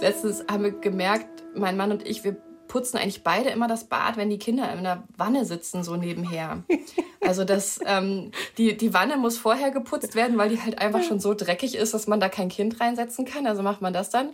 [0.00, 2.36] letztens haben wir gemerkt, mein Mann und ich, wir
[2.70, 6.62] putzen eigentlich beide immer das Bad, wenn die Kinder in der Wanne sitzen, so nebenher.
[7.22, 11.20] Also das, ähm, die, die Wanne muss vorher geputzt werden, weil die halt einfach schon
[11.20, 13.46] so dreckig ist, dass man da kein Kind reinsetzen kann.
[13.46, 14.30] Also macht man das dann.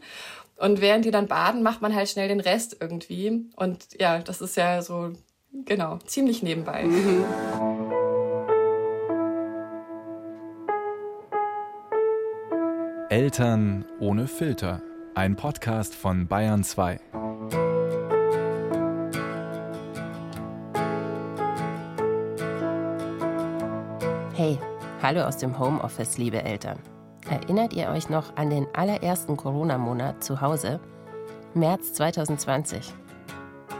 [0.56, 3.50] Und während die dann baden, macht man halt schnell den Rest irgendwie.
[3.56, 5.12] Und ja, das ist ja so,
[5.64, 6.84] genau, ziemlich nebenbei.
[6.84, 7.24] Mhm.
[13.10, 14.80] Eltern ohne Filter.
[15.16, 17.00] Ein Podcast von Bayern 2.
[24.34, 24.58] Hey,
[25.00, 26.78] hallo aus dem Homeoffice, liebe Eltern.
[27.30, 30.80] Erinnert ihr euch noch an den allerersten Corona-Monat zu Hause?
[31.54, 32.92] März 2020.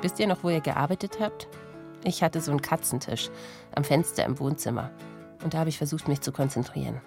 [0.01, 1.49] Wisst ihr noch, wo ihr gearbeitet habt?
[2.03, 3.29] Ich hatte so einen Katzentisch
[3.75, 4.91] am Fenster im Wohnzimmer.
[5.45, 7.03] Und da habe ich versucht, mich zu konzentrieren.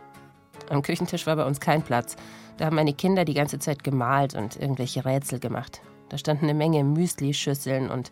[0.70, 2.16] Am Küchentisch war bei uns kein Platz.
[2.58, 5.82] Da haben meine Kinder die ganze Zeit gemalt und irgendwelche Rätsel gemacht.
[6.10, 8.12] Da standen eine Menge Müsli-Schüsseln und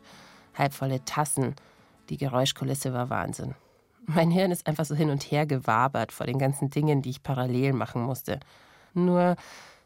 [0.56, 1.56] halbvolle Tassen.
[2.10, 3.56] Die Geräuschkulisse war Wahnsinn.
[4.06, 7.24] Mein Hirn ist einfach so hin und her gewabert vor den ganzen Dingen, die ich
[7.24, 8.40] parallel machen musste.
[8.94, 9.36] Nur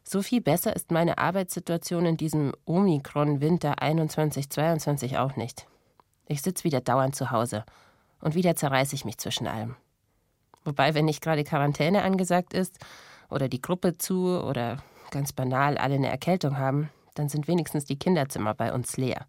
[0.04, 5.67] so viel besser ist meine Arbeitssituation in diesem Omikron-Winter 21-22 auch nicht.
[6.28, 7.66] Ich sitze wieder dauernd zu Hause
[8.20, 9.76] und wieder zerreiße ich mich zwischen allem.
[10.64, 12.78] Wobei, wenn nicht gerade Quarantäne angesagt ist
[13.30, 17.98] oder die Gruppe zu oder ganz banal alle eine Erkältung haben, dann sind wenigstens die
[17.98, 19.26] Kinderzimmer bei uns leer.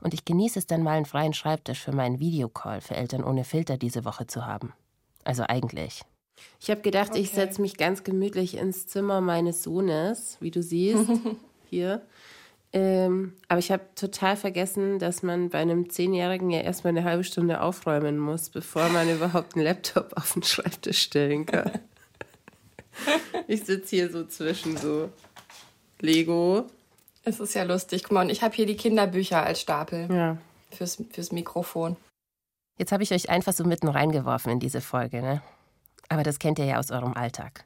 [0.00, 3.44] Und ich genieße es dann mal einen freien Schreibtisch für meinen Videocall für Eltern ohne
[3.44, 4.72] Filter diese Woche zu haben.
[5.24, 6.02] Also eigentlich.
[6.60, 7.20] Ich habe gedacht, okay.
[7.20, 11.08] ich setze mich ganz gemütlich ins Zimmer meines Sohnes, wie du siehst,
[11.70, 12.02] hier.
[12.74, 17.22] Ähm, aber ich habe total vergessen, dass man bei einem Zehnjährigen ja erstmal eine halbe
[17.22, 21.70] Stunde aufräumen muss, bevor man überhaupt einen Laptop auf den Schreibtisch stellen kann.
[23.46, 25.10] ich sitze hier so zwischen so
[26.00, 26.66] Lego.
[27.24, 28.04] Es ist ja lustig.
[28.04, 30.38] Guck mal, und ich habe hier die Kinderbücher als Stapel ja.
[30.70, 31.96] fürs, fürs Mikrofon.
[32.78, 35.42] Jetzt habe ich euch einfach so mitten reingeworfen in diese Folge, ne?
[36.08, 37.64] Aber das kennt ihr ja aus eurem Alltag.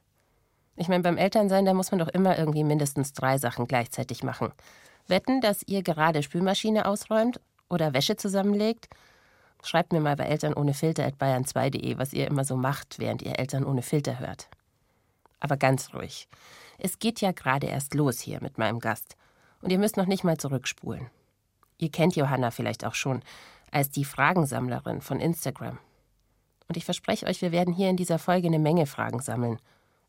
[0.76, 4.52] Ich meine, beim Elternsein, da muss man doch immer irgendwie mindestens drei Sachen gleichzeitig machen.
[5.08, 8.88] Wetten, dass ihr gerade Spülmaschine ausräumt oder Wäsche zusammenlegt?
[9.62, 13.22] Schreibt mir mal bei Eltern ohne Filter at bayern2.de, was ihr immer so macht, während
[13.22, 14.48] ihr Eltern ohne Filter hört.
[15.40, 16.28] Aber ganz ruhig.
[16.78, 19.16] Es geht ja gerade erst los hier mit meinem Gast.
[19.62, 21.10] Und ihr müsst noch nicht mal zurückspulen.
[21.78, 23.22] Ihr kennt Johanna vielleicht auch schon
[23.70, 25.78] als die Fragensammlerin von Instagram.
[26.68, 29.58] Und ich verspreche euch, wir werden hier in dieser Folge eine Menge Fragen sammeln.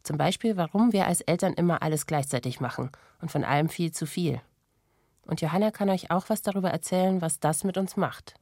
[0.03, 2.91] Zum Beispiel, warum wir als Eltern immer alles gleichzeitig machen
[3.22, 4.41] und von allem viel zu viel.
[5.28, 8.36] Und Johanna kann euch auch was darüber erzählen, was das mit uns macht.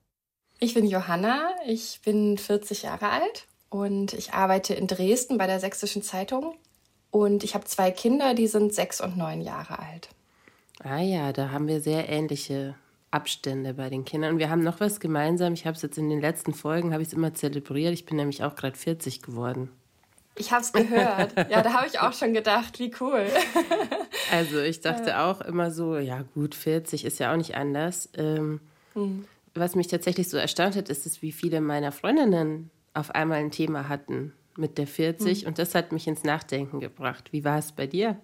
[0.60, 5.60] Ich bin Johanna, ich bin 40 Jahre alt und ich arbeite in Dresden bei der
[5.60, 6.56] Sächsischen Zeitung.
[7.12, 10.10] Und ich habe zwei Kinder, die sind sechs und neun Jahre alt.
[10.84, 12.76] Ah ja, da haben wir sehr ähnliche
[13.12, 14.34] Abstände bei den Kindern.
[14.34, 15.54] Und wir haben noch was gemeinsam.
[15.54, 17.94] Ich habe es jetzt in den letzten Folgen, habe ich es immer zelebriert.
[17.94, 19.70] Ich bin nämlich auch gerade 40 geworden.
[20.38, 21.34] Ich habe es gehört.
[21.50, 23.26] ja, da habe ich auch schon gedacht, wie cool.
[24.32, 28.10] also ich dachte auch immer so, ja gut, 40 ist ja auch nicht anders.
[28.18, 28.60] Ähm,
[28.94, 29.26] mhm.
[29.54, 33.52] Was mich tatsächlich so erstaunt hat, ist, dass wie viele meiner Freundinnen auf einmal ein
[33.52, 35.48] Thema hatten mit der 40 mhm.
[35.48, 37.32] und das hat mich ins Nachdenken gebracht.
[37.32, 38.18] Wie war es bei dir?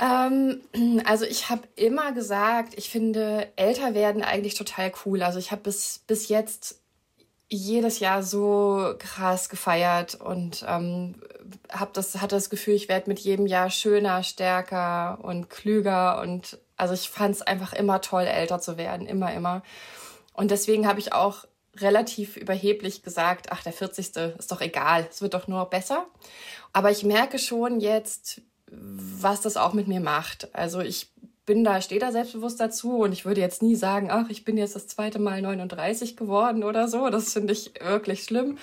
[0.00, 0.60] Ähm,
[1.04, 5.22] also ich habe immer gesagt, ich finde älter werden eigentlich total cool.
[5.22, 6.80] Also ich habe bis, bis jetzt
[7.50, 11.14] jedes Jahr so krass gefeiert und ähm,
[11.70, 16.58] hab das, hatte das Gefühl, ich werde mit jedem Jahr schöner, stärker und klüger und
[16.76, 19.62] also ich fand es einfach immer toll, älter zu werden, immer, immer.
[20.32, 21.44] Und deswegen habe ich auch
[21.76, 24.16] relativ überheblich gesagt, ach, der 40.
[24.38, 26.06] ist doch egal, es wird doch nur besser.
[26.72, 30.54] Aber ich merke schon jetzt, was das auch mit mir macht.
[30.54, 31.10] Also ich
[31.48, 34.58] bin da, stehe da selbstbewusst dazu und ich würde jetzt nie sagen, ach, ich bin
[34.58, 37.08] jetzt das zweite Mal 39 geworden oder so.
[37.08, 38.58] Das finde ich wirklich schlimm.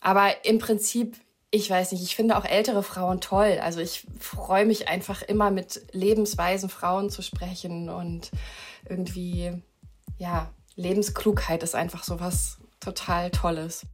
[0.00, 1.16] Aber im Prinzip,
[1.50, 3.58] ich weiß nicht, ich finde auch ältere Frauen toll.
[3.62, 8.30] Also ich freue mich einfach immer mit lebensweisen Frauen zu sprechen und
[8.86, 9.54] irgendwie,
[10.18, 13.86] ja, Lebensklugheit ist einfach so was total Tolles.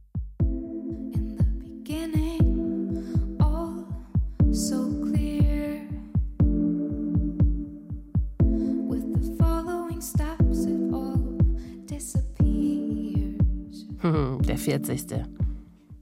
[14.51, 15.23] Der 40.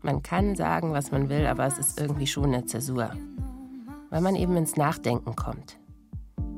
[0.02, 3.12] Man kann sagen, was man will, aber es ist irgendwie schon eine Zäsur.
[4.10, 5.78] Weil man eben ins Nachdenken kommt.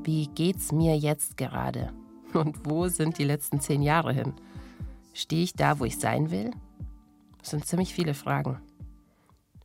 [0.02, 1.92] Wie geht's mir jetzt gerade?
[2.34, 4.32] Und wo sind die letzten zehn Jahre hin?
[5.14, 6.52] Stehe ich da, wo ich sein will?
[7.40, 8.62] Das sind ziemlich viele Fragen.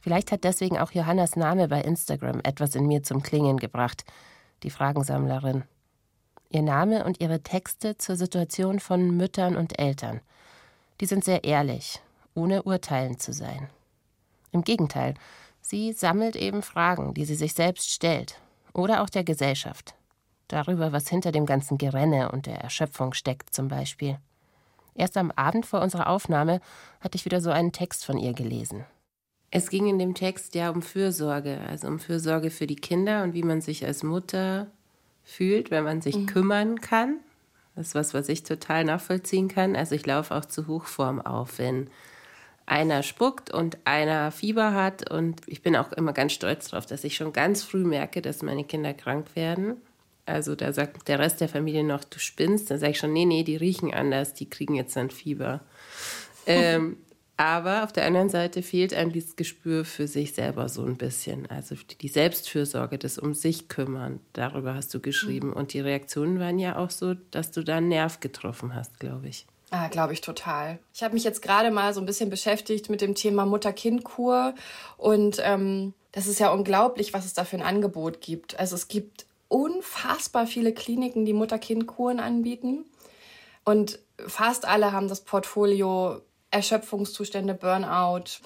[0.01, 4.05] Vielleicht hat deswegen auch Johannas Name bei Instagram etwas in mir zum Klingen gebracht.
[4.65, 5.63] die Fragensammlerin.
[6.51, 10.21] Ihr Name und ihre Texte zur Situation von Müttern und Eltern.
[11.01, 12.01] Die sind sehr ehrlich,
[12.37, 13.69] ohne urteilend zu sein.
[14.53, 15.15] Im Gegenteil,
[15.61, 18.41] sie sammelt eben Fragen, die sie sich selbst stellt
[18.73, 19.95] oder auch der Gesellschaft.
[20.49, 24.19] Darüber, was hinter dem ganzen Gerenne und der Erschöpfung steckt zum Beispiel.
[24.95, 26.61] Erst am Abend vor unserer Aufnahme
[27.01, 28.85] hatte ich wieder so einen Text von ihr gelesen.
[29.51, 33.35] Es ging in dem Text ja um Fürsorge, also um Fürsorge für die Kinder und
[33.35, 34.69] wie man sich als Mutter
[35.23, 36.27] fühlt, wenn man sich mhm.
[36.27, 37.19] kümmern kann.
[37.75, 39.77] Das ist was, was ich total nachvollziehen kann.
[39.77, 41.91] Also ich laufe auch zu Hochform auf, wenn
[42.67, 45.11] einer spuckt und einer Fieber hat.
[45.11, 48.43] Und ich bin auch immer ganz stolz darauf, dass ich schon ganz früh merke, dass
[48.43, 49.77] meine Kinder krank werden.
[50.27, 52.71] Also da sagt der Rest der Familie noch, du spinnst.
[52.71, 55.61] Dann sage ich schon, nee, nee, die riechen anders, die kriegen jetzt ein Fieber.
[56.47, 56.97] ähm,
[57.37, 61.47] aber auf der anderen Seite fehlt einem dieses Gespür für sich selber so ein bisschen.
[61.51, 65.53] Also die Selbstfürsorge, das um sich kümmern, darüber hast du geschrieben.
[65.53, 69.29] Und die Reaktionen waren ja auch so, dass du da einen Nerv getroffen hast, glaube
[69.29, 69.47] ich.
[69.79, 70.79] Ah, glaube ich total.
[70.95, 74.55] Ich habe mich jetzt gerade mal so ein bisschen beschäftigt mit dem Thema Mutter-Kind-Kur
[74.97, 78.59] und ähm, das ist ja unglaublich, was es da für ein Angebot gibt.
[78.59, 82.87] Also es gibt unfassbar viele Kliniken, die Mutter-Kind-Kuren anbieten
[83.65, 88.41] und fast alle haben das Portfolio Erschöpfungszustände, Burnout.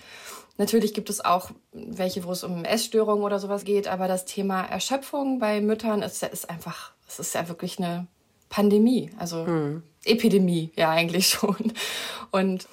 [0.58, 4.62] Natürlich gibt es auch welche, wo es um Essstörungen oder sowas geht, aber das Thema
[4.62, 8.08] Erschöpfung bei Müttern ist, ist einfach, es ist ja wirklich eine
[8.48, 9.82] Pandemie, also hm.
[10.04, 11.72] Epidemie, ja eigentlich schon.
[12.30, 12.66] Und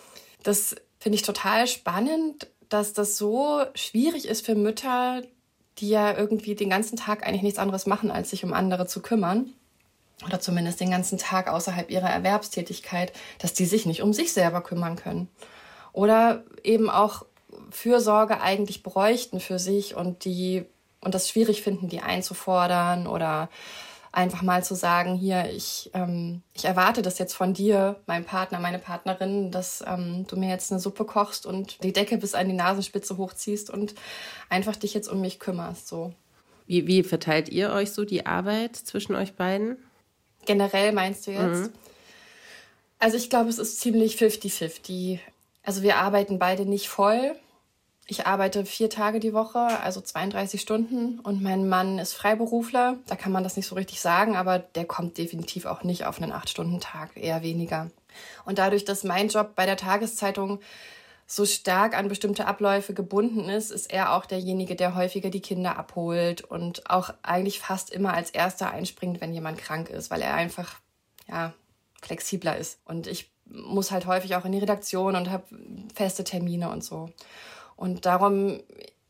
[0.43, 5.21] das finde ich total spannend, dass das so schwierig ist für Mütter,
[5.79, 9.01] die ja irgendwie den ganzen Tag eigentlich nichts anderes machen, als sich um andere zu
[9.01, 9.53] kümmern.
[10.25, 14.61] Oder zumindest den ganzen Tag außerhalb ihrer Erwerbstätigkeit, dass die sich nicht um sich selber
[14.61, 15.29] kümmern können.
[15.93, 17.25] Oder eben auch
[17.69, 20.65] Fürsorge eigentlich bräuchten für sich und die
[21.01, 23.49] und das schwierig finden, die einzufordern oder
[24.17, 28.59] einfach mal zu sagen, hier, ich, ähm, ich erwarte das jetzt von dir, mein Partner,
[28.59, 32.47] meine Partnerin, dass ähm, du mir jetzt eine Suppe kochst und die Decke bis an
[32.47, 33.93] die Nasenspitze hochziehst und
[34.49, 35.87] einfach dich jetzt um mich kümmerst.
[35.87, 36.13] So.
[36.65, 39.77] Wie, wie verteilt ihr euch so die Arbeit zwischen euch beiden?
[40.47, 41.69] Generell meinst du jetzt?
[41.69, 41.73] Mhm.
[42.97, 45.19] Also ich glaube, es ist ziemlich 50-50.
[45.61, 47.35] Also wir arbeiten beide nicht voll.
[48.09, 51.19] Ich arbeite vier Tage die Woche, also 32 Stunden.
[51.19, 52.97] Und mein Mann ist Freiberufler.
[53.05, 56.21] Da kann man das nicht so richtig sagen, aber der kommt definitiv auch nicht auf
[56.21, 57.91] einen Acht-Stunden-Tag, eher weniger.
[58.45, 60.61] Und dadurch, dass mein Job bei der Tageszeitung
[61.29, 65.77] so stark an bestimmte Abläufe gebunden ist, ist er auch derjenige, der häufiger die Kinder
[65.77, 70.33] abholt und auch eigentlich fast immer als erster einspringt, wenn jemand krank ist, weil er
[70.33, 70.79] einfach
[71.27, 71.53] ja
[72.01, 72.79] flexibler ist.
[72.85, 75.43] Und ich muss halt häufig auch in die Redaktion und habe
[75.93, 77.09] feste Termine und so.
[77.77, 78.59] Und darum,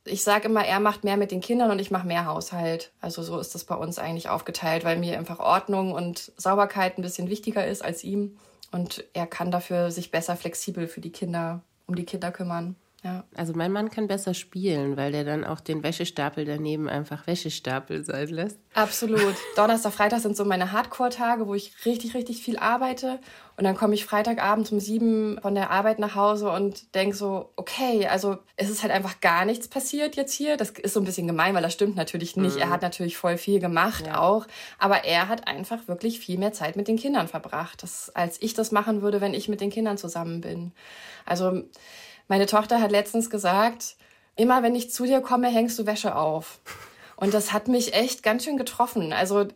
[0.05, 2.91] ich sage immer, er macht mehr mit den Kindern und ich mache mehr Haushalt.
[3.01, 7.01] Also so ist das bei uns eigentlich aufgeteilt, weil mir einfach Ordnung und Sauberkeit ein
[7.01, 8.37] bisschen wichtiger ist als ihm.
[8.71, 12.75] Und er kann dafür sich besser flexibel für die Kinder, um die Kinder kümmern.
[13.03, 13.25] Ja.
[13.35, 18.03] Also mein Mann kann besser spielen, weil der dann auch den Wäschestapel daneben einfach Wäschestapel
[18.03, 18.57] sein lässt.
[18.73, 19.35] Absolut.
[19.55, 23.19] Donnerstag, Freitag sind so meine Hardcore-Tage, wo ich richtig, richtig viel arbeite.
[23.55, 27.51] Und dann komme ich Freitagabend um sieben von der Arbeit nach Hause und denke so,
[27.55, 30.57] okay, also es ist halt einfach gar nichts passiert jetzt hier.
[30.57, 32.55] Das ist so ein bisschen gemein, weil das stimmt natürlich nicht.
[32.55, 32.61] Mhm.
[32.61, 34.19] Er hat natürlich voll viel gemacht ja.
[34.19, 34.47] auch.
[34.79, 38.55] Aber er hat einfach wirklich viel mehr Zeit mit den Kindern verbracht, das, als ich
[38.55, 40.71] das machen würde, wenn ich mit den Kindern zusammen bin.
[41.25, 41.63] Also
[42.27, 43.95] meine Tochter hat letztens gesagt,
[44.35, 46.59] immer wenn ich zu dir komme, hängst du Wäsche auf.
[47.15, 49.11] Und das hat mich echt ganz schön getroffen.
[49.11, 49.47] Also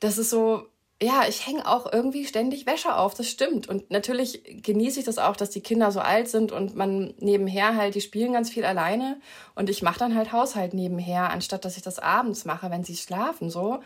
[0.00, 0.66] das ist so,
[1.02, 3.68] ja, ich hänge auch irgendwie ständig Wäsche auf, das stimmt.
[3.68, 7.76] Und natürlich genieße ich das auch, dass die Kinder so alt sind und man nebenher
[7.76, 9.20] halt, die spielen ganz viel alleine
[9.56, 12.96] und ich mache dann halt Haushalt nebenher, anstatt dass ich das abends mache, wenn sie
[12.96, 13.80] schlafen so.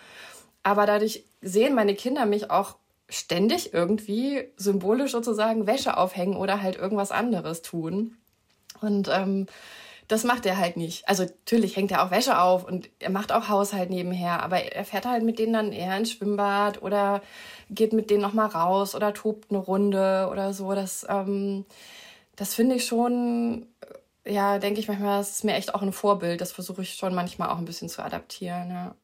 [0.62, 2.76] Aber dadurch sehen meine Kinder mich auch
[3.08, 8.16] ständig irgendwie symbolisch sozusagen Wäsche aufhängen oder halt irgendwas anderes tun.
[8.80, 9.46] Und ähm,
[10.08, 11.08] das macht er halt nicht.
[11.08, 14.84] Also natürlich hängt er auch Wäsche auf und er macht auch Haushalt nebenher, aber er
[14.84, 17.22] fährt halt mit denen dann eher ins Schwimmbad oder
[17.70, 20.74] geht mit denen nochmal raus oder tobt eine Runde oder so.
[20.74, 21.64] Das, ähm,
[22.36, 23.66] das finde ich schon,
[24.24, 26.40] ja, denke ich manchmal, das ist mir echt auch ein Vorbild.
[26.40, 28.94] Das versuche ich schon manchmal auch ein bisschen zu adaptieren, ja.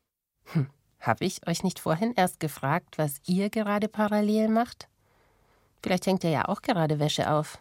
[0.52, 0.68] Hm.
[1.02, 4.88] Habe ich euch nicht vorhin erst gefragt, was ihr gerade parallel macht?
[5.82, 7.60] Vielleicht hängt ihr ja auch gerade Wäsche auf.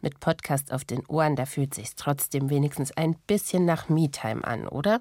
[0.00, 4.68] Mit Podcast auf den Ohren, da fühlt sich's trotzdem wenigstens ein bisschen nach Me-Time an,
[4.68, 5.00] oder?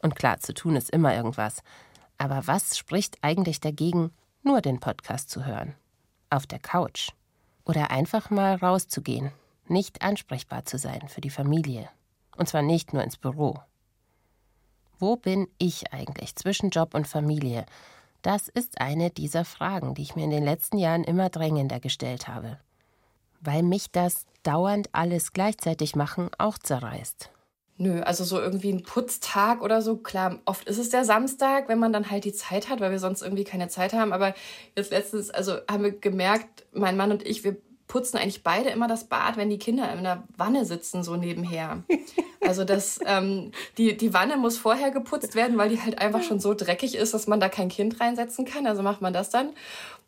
[0.00, 1.60] Und klar, zu tun ist immer irgendwas.
[2.18, 4.12] Aber was spricht eigentlich dagegen,
[4.44, 5.74] nur den Podcast zu hören?
[6.30, 7.10] Auf der Couch.
[7.64, 9.32] Oder einfach mal rauszugehen,
[9.66, 11.88] nicht ansprechbar zu sein für die Familie.
[12.36, 13.60] Und zwar nicht nur ins Büro.
[15.02, 17.66] Wo bin ich eigentlich zwischen Job und Familie?
[18.22, 22.28] Das ist eine dieser Fragen, die ich mir in den letzten Jahren immer drängender gestellt
[22.28, 22.60] habe.
[23.40, 27.32] Weil mich das dauernd alles gleichzeitig machen auch zerreißt.
[27.78, 29.96] Nö, also so irgendwie ein Putztag oder so.
[29.96, 33.00] Klar, oft ist es der Samstag, wenn man dann halt die Zeit hat, weil wir
[33.00, 34.12] sonst irgendwie keine Zeit haben.
[34.12, 34.36] Aber
[34.76, 37.56] jetzt letztens, also haben wir gemerkt, mein Mann und ich, wir
[37.88, 41.82] putzen eigentlich beide immer das Bad, wenn die Kinder in der Wanne sitzen, so nebenher.
[42.42, 46.40] Also das, ähm, die, die Wanne muss vorher geputzt werden, weil die halt einfach schon
[46.40, 48.66] so dreckig ist, dass man da kein Kind reinsetzen kann.
[48.66, 49.50] Also macht man das dann.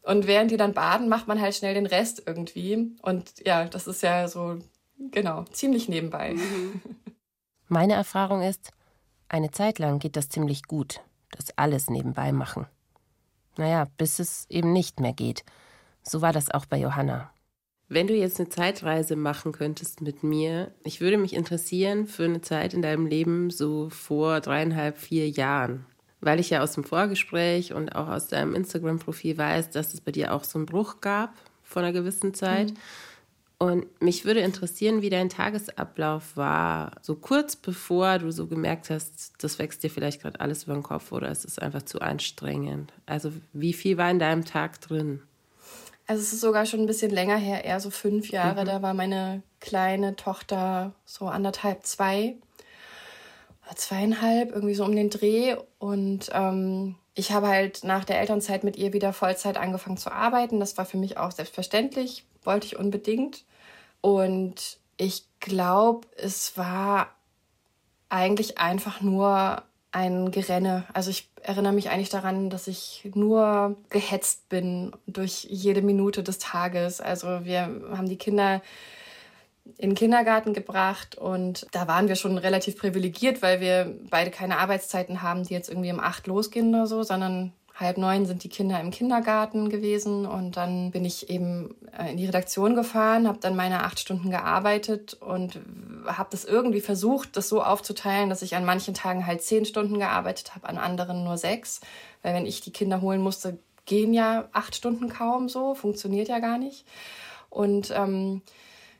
[0.03, 2.93] Und während die dann baden, macht man halt schnell den Rest irgendwie.
[3.03, 4.59] Und ja, das ist ja so,
[4.99, 6.37] genau, ziemlich nebenbei.
[7.69, 8.71] Meine Erfahrung ist,
[9.29, 11.00] eine Zeit lang geht das ziemlich gut,
[11.31, 12.67] das alles nebenbei machen.
[13.57, 15.45] Naja, bis es eben nicht mehr geht.
[16.03, 17.31] So war das auch bei Johanna.
[17.95, 22.41] Wenn du jetzt eine Zeitreise machen könntest mit mir, ich würde mich interessieren für eine
[22.41, 25.87] Zeit in deinem Leben so vor dreieinhalb, vier Jahren.
[26.21, 30.11] Weil ich ja aus dem Vorgespräch und auch aus deinem Instagram-Profil weiß, dass es bei
[30.11, 32.73] dir auch so einen Bruch gab vor einer gewissen Zeit.
[32.73, 32.77] Mhm.
[33.59, 39.35] Und mich würde interessieren, wie dein Tagesablauf war, so kurz bevor du so gemerkt hast,
[39.39, 42.93] das wächst dir vielleicht gerade alles über den Kopf oder es ist einfach zu anstrengend.
[43.07, 45.23] Also wie viel war in deinem Tag drin?
[46.06, 48.62] Also es ist sogar schon ein bisschen länger her, eher so fünf Jahre.
[48.62, 48.66] Mhm.
[48.66, 52.37] Da war meine kleine Tochter so anderthalb, zwei,
[53.75, 55.56] zweieinhalb, irgendwie so um den Dreh.
[55.78, 60.61] Und ähm, ich habe halt nach der Elternzeit mit ihr wieder Vollzeit angefangen zu arbeiten.
[60.61, 63.44] Das war für mich auch selbstverständlich, wollte ich unbedingt.
[64.02, 67.14] Und ich glaube, es war
[68.11, 70.84] eigentlich einfach nur ein Gerenne.
[70.92, 76.39] Also ich erinnere mich eigentlich daran, dass ich nur gehetzt bin durch jede Minute des
[76.39, 77.01] Tages.
[77.01, 78.63] Also wir haben die Kinder
[79.79, 84.59] in den Kindergarten gebracht und da waren wir schon relativ privilegiert, weil wir beide keine
[84.59, 88.49] Arbeitszeiten haben, die jetzt irgendwie um acht losgehen oder so, sondern halb neun sind die
[88.49, 93.40] Kinder im Kindergarten gewesen und dann bin ich eben äh, in die Redaktion gefahren, habe
[93.40, 95.59] dann meine acht Stunden gearbeitet und
[96.07, 99.99] habe das irgendwie versucht, das so aufzuteilen, dass ich an manchen Tagen halt zehn Stunden
[99.99, 101.81] gearbeitet habe, an anderen nur sechs,
[102.23, 106.38] weil wenn ich die Kinder holen musste, gehen ja acht Stunden kaum so, funktioniert ja
[106.38, 106.87] gar nicht.
[107.50, 108.43] Und ähm,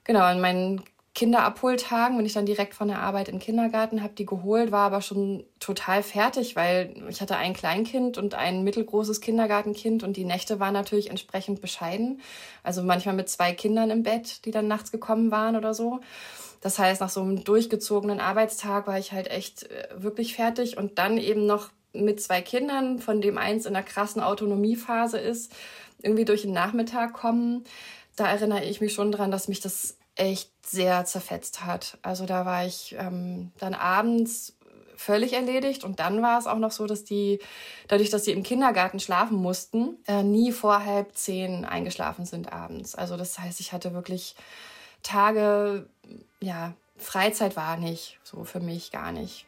[0.03, 0.83] genau, an meinen
[1.15, 5.01] Kinderabholtagen, wenn ich dann direkt von der Arbeit im Kindergarten habe die geholt, war aber
[5.01, 10.59] schon total fertig, weil ich hatte ein Kleinkind und ein mittelgroßes Kindergartenkind und die Nächte
[10.59, 12.21] waren natürlich entsprechend bescheiden.
[12.65, 16.01] Also manchmal mit zwei Kindern im Bett, die dann nachts gekommen waren oder so.
[16.61, 20.99] Das heißt, nach so einem durchgezogenen Arbeitstag war ich halt echt äh, wirklich fertig und
[20.99, 25.53] dann eben noch mit zwei Kindern, von dem eins in einer krassen Autonomiephase ist,
[26.03, 27.63] irgendwie durch den Nachmittag kommen.
[28.17, 31.99] Da erinnere ich mich schon dran, dass mich das echt sehr zerfetzt hat.
[32.03, 34.57] Also da war ich ähm, dann abends
[34.97, 37.41] völlig erledigt und dann war es auch noch so, dass die,
[37.89, 42.95] dadurch, dass sie im Kindergarten schlafen mussten, äh, nie vor halb zehn eingeschlafen sind abends.
[42.95, 44.37] Also das heißt, ich hatte wirklich
[45.03, 45.89] Tage,
[46.41, 49.47] ja, Freizeit war nicht so für mich gar nicht.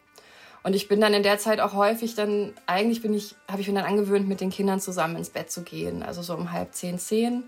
[0.63, 3.69] Und ich bin dann in der Zeit auch häufig dann, eigentlich bin ich, habe ich
[3.69, 6.03] mir dann angewöhnt, mit den Kindern zusammen ins Bett zu gehen.
[6.03, 7.45] Also so um halb zehn, zehn.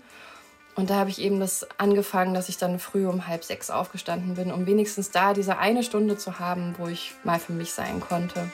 [0.79, 4.35] Und da habe ich eben das angefangen, dass ich dann früh um halb sechs aufgestanden
[4.35, 7.99] bin, um wenigstens da diese eine Stunde zu haben, wo ich mal für mich sein
[7.99, 8.49] konnte.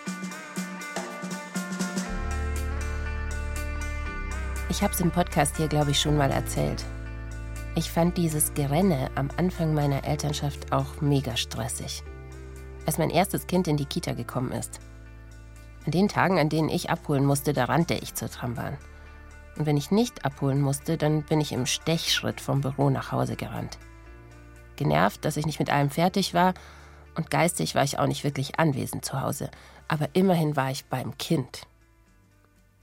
[4.69, 6.83] Ich habe es im Podcast hier, glaube ich, schon mal erzählt.
[7.75, 12.01] Ich fand dieses Gerenne am Anfang meiner Elternschaft auch mega stressig.
[12.87, 14.79] Als mein erstes Kind in die Kita gekommen ist.
[15.85, 18.79] An den Tagen, an denen ich abholen musste, da rannte ich zur Trambahn.
[19.57, 23.35] Und wenn ich nicht abholen musste, dann bin ich im Stechschritt vom Büro nach Hause
[23.35, 23.77] gerannt.
[24.75, 26.53] Genervt, dass ich nicht mit allem fertig war
[27.15, 29.49] und geistig war ich auch nicht wirklich anwesend zu Hause,
[29.87, 31.67] aber immerhin war ich beim Kind.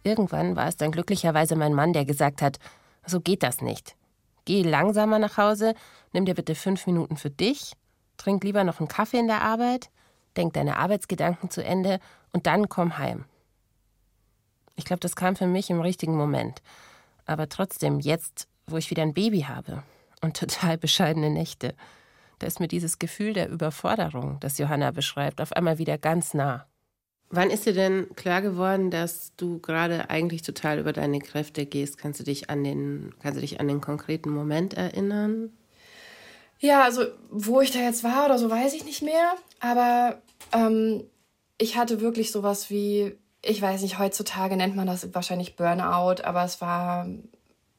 [0.02, 2.58] Irgendwann war es dann glücklicherweise mein Mann, der gesagt hat,
[3.06, 3.94] so geht das nicht.
[4.44, 5.74] Geh langsamer nach Hause,
[6.12, 7.74] nimm dir bitte fünf Minuten für dich,
[8.16, 9.90] trink lieber noch einen Kaffee in der Arbeit,
[10.36, 12.00] denk deine Arbeitsgedanken zu Ende
[12.32, 13.26] und dann komm heim.
[14.76, 16.62] Ich glaube, das kam für mich im richtigen Moment.
[17.26, 19.82] Aber trotzdem, jetzt, wo ich wieder ein Baby habe
[20.20, 21.74] und total bescheidene Nächte,
[22.38, 26.66] da ist mir dieses Gefühl der Überforderung, das Johanna beschreibt, auf einmal wieder ganz nah.
[27.34, 31.96] Wann ist dir denn klar geworden, dass du gerade eigentlich total über deine Kräfte gehst?
[31.96, 35.50] Kannst du dich an den, kannst du dich an den konkreten Moment erinnern?
[36.58, 39.34] Ja, also wo ich da jetzt war oder so, weiß ich nicht mehr.
[39.60, 40.20] Aber
[40.52, 41.04] ähm,
[41.56, 46.44] ich hatte wirklich sowas wie ich weiß nicht, heutzutage nennt man das wahrscheinlich Burnout, aber
[46.44, 47.06] es war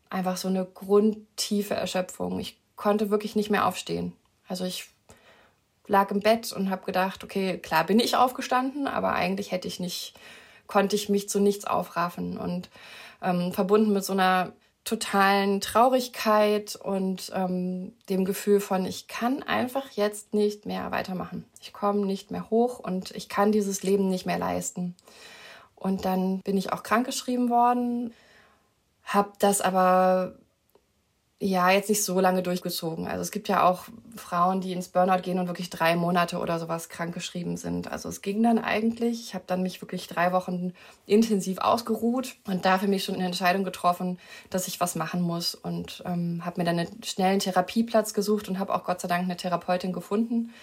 [0.10, 2.40] einfach so eine grundtiefe Erschöpfung.
[2.40, 4.14] Ich konnte wirklich nicht mehr aufstehen.
[4.48, 4.90] Also ich
[5.88, 9.80] lag im Bett und habe gedacht, okay, klar bin ich aufgestanden, aber eigentlich hätte ich
[9.80, 10.14] nicht,
[10.68, 12.70] konnte ich mich zu nichts aufraffen und
[13.22, 14.54] ähm, verbunden mit so einer
[14.84, 21.46] totalen Traurigkeit und ähm, dem Gefühl von, ich kann einfach jetzt nicht mehr weitermachen.
[21.62, 24.96] Ich komme nicht mehr hoch und ich kann dieses Leben nicht mehr leisten.
[25.84, 28.14] Und dann bin ich auch krankgeschrieben worden,
[29.04, 30.36] habe das aber
[31.46, 33.06] ja, jetzt nicht so lange durchgezogen.
[33.06, 33.84] Also es gibt ja auch
[34.16, 37.92] Frauen, die ins Burnout gehen und wirklich drei Monate oder sowas krankgeschrieben sind.
[37.92, 39.20] Also es ging dann eigentlich.
[39.20, 40.72] Ich habe dann mich wirklich drei Wochen
[41.06, 44.20] intensiv ausgeruht und da für mich schon eine Entscheidung getroffen,
[44.52, 48.58] dass ich was machen muss und ähm, habe mir dann einen schnellen Therapieplatz gesucht und
[48.58, 50.54] habe auch Gott sei Dank eine Therapeutin gefunden.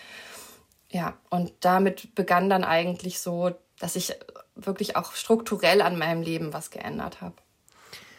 [0.90, 4.12] Ja, und damit begann dann eigentlich so, dass ich
[4.54, 7.34] wirklich auch strukturell an meinem Leben was geändert habe.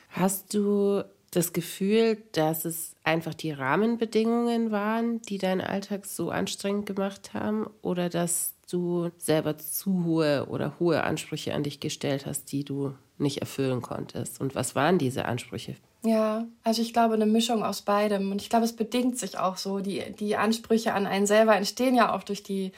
[0.10, 6.86] Hast du das Gefühl, dass es einfach die Rahmenbedingungen waren, die deinen Alltag so anstrengend
[6.86, 12.52] gemacht haben oder dass du selber zu hohe oder hohe Ansprüche an dich gestellt hast,
[12.52, 14.42] die du nicht erfüllen konntest?
[14.42, 15.76] Und was waren diese Ansprüche?
[16.04, 18.32] Ja, also ich glaube eine Mischung aus beidem.
[18.32, 19.80] Und ich glaube, es bedingt sich auch so.
[19.80, 22.72] Die, die Ansprüche an einen selber entstehen ja auch durch die,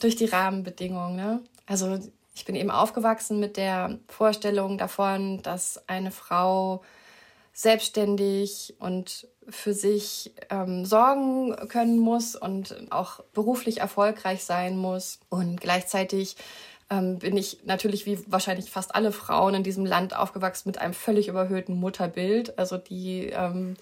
[0.00, 1.16] durch die Rahmenbedingungen.
[1.16, 1.40] Ne?
[1.66, 1.98] Also
[2.34, 6.82] ich bin eben aufgewachsen mit der Vorstellung davon, dass eine Frau
[7.52, 15.20] selbstständig und für sich ähm, sorgen können muss und auch beruflich erfolgreich sein muss.
[15.30, 16.36] Und gleichzeitig
[16.90, 20.94] ähm, bin ich natürlich wie wahrscheinlich fast alle Frauen in diesem Land aufgewachsen mit einem
[20.94, 22.58] völlig überhöhten Mutterbild.
[22.58, 23.74] Also die ähm,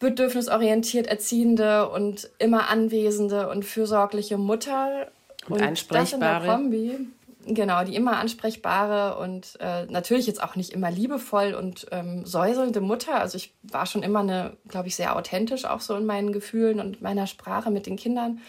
[0.00, 5.10] bedürfnisorientiert erziehende und immer anwesende und fürsorgliche Mutter.
[5.48, 6.02] Und, und ansprechbare.
[6.02, 7.06] Das in der Kombi
[7.46, 12.80] Genau, die immer ansprechbare und äh, natürlich jetzt auch nicht immer liebevoll und ähm, säuselnde
[12.80, 13.20] Mutter.
[13.20, 16.80] Also ich war schon immer eine, glaube ich, sehr authentisch auch so in meinen Gefühlen
[16.80, 18.40] und meiner Sprache mit den Kindern.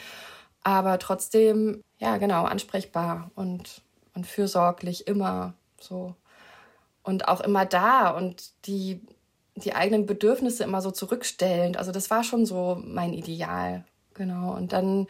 [0.64, 3.82] Aber trotzdem, ja, genau, ansprechbar und,
[4.14, 6.16] und fürsorglich immer so.
[7.04, 9.01] Und auch immer da und die,
[9.55, 11.75] die eigenen Bedürfnisse immer so zurückstellend.
[11.75, 13.84] Also das war schon so mein Ideal.
[14.14, 14.55] Genau.
[14.55, 15.08] Und dann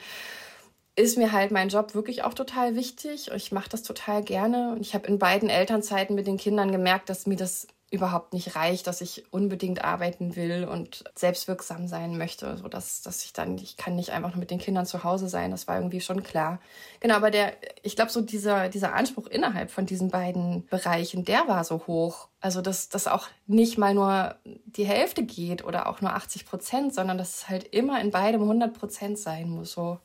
[0.96, 3.30] ist mir halt mein Job wirklich auch total wichtig.
[3.36, 4.72] Ich mache das total gerne.
[4.72, 8.56] Und ich habe in beiden Elternzeiten mit den Kindern gemerkt, dass mir das überhaupt nicht
[8.56, 13.58] reicht, dass ich unbedingt arbeiten will und selbstwirksam sein möchte, so dass, dass ich dann,
[13.58, 15.52] ich kann nicht einfach nur mit den Kindern zu Hause sein.
[15.52, 16.60] Das war irgendwie schon klar.
[17.00, 17.54] Genau, aber der,
[17.84, 22.28] ich glaube, so dieser, dieser Anspruch innerhalb von diesen beiden Bereichen, der war so hoch.
[22.42, 26.94] Also, dass das auch nicht mal nur die Hälfte geht oder auch nur 80 Prozent,
[26.94, 30.00] sondern dass es halt immer in beidem 100 Prozent sein muss, so.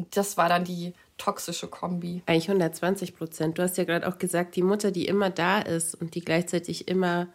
[0.00, 2.22] Und das war dann die toxische Kombi.
[2.24, 3.58] Eigentlich 120 Prozent.
[3.58, 6.88] Du hast ja gerade auch gesagt, die Mutter, die immer da ist und die gleichzeitig
[6.88, 7.28] immer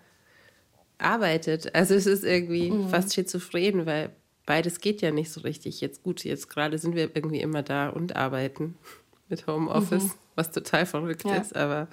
[0.97, 1.75] arbeitet.
[1.75, 2.89] Also es ist irgendwie mhm.
[2.89, 4.09] fast schizophren, weil
[4.47, 5.79] beides geht ja nicht so richtig.
[5.79, 8.79] Jetzt gut, jetzt gerade sind wir irgendwie immer da und arbeiten
[9.29, 10.11] mit Homeoffice, mhm.
[10.33, 11.35] was total verrückt ja.
[11.35, 11.55] ist.
[11.55, 11.87] Aber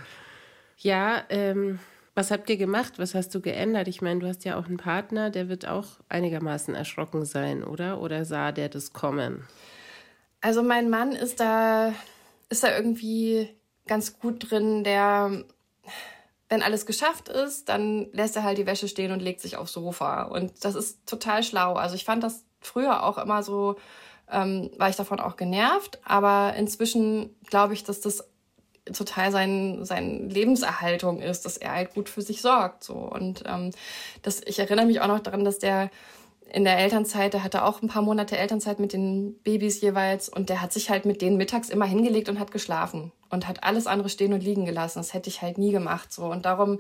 [0.79, 1.81] ja, ähm,
[2.15, 2.95] was habt ihr gemacht?
[2.97, 3.89] Was hast du geändert?
[3.89, 8.01] Ich meine, du hast ja auch einen Partner, der wird auch einigermaßen erschrocken sein, oder?
[8.01, 9.45] Oder sah der das kommen?
[10.43, 11.95] Also mein Mann ist da,
[12.49, 13.49] ist da irgendwie
[13.87, 15.45] ganz gut drin, der,
[16.49, 19.73] wenn alles geschafft ist, dann lässt er halt die Wäsche stehen und legt sich aufs
[19.73, 20.25] Sofa.
[20.25, 21.75] Und das ist total schlau.
[21.75, 23.77] Also ich fand das früher auch immer so,
[24.31, 26.01] ähm, war ich davon auch genervt.
[26.05, 28.29] Aber inzwischen glaube ich, dass das
[28.93, 32.83] total sein, sein Lebenserhaltung ist, dass er halt gut für sich sorgt.
[32.83, 32.95] So.
[32.95, 33.71] Und ähm,
[34.23, 35.89] das, ich erinnere mich auch noch daran, dass der
[36.53, 40.51] in der Elternzeit, der hatte auch ein paar Monate Elternzeit mit den Babys jeweils und
[40.51, 43.87] der hat sich halt mit denen mittags immer hingelegt und hat geschlafen und hat alles
[43.87, 44.99] andere stehen und liegen gelassen.
[44.99, 46.79] Das hätte ich halt nie gemacht so und darum,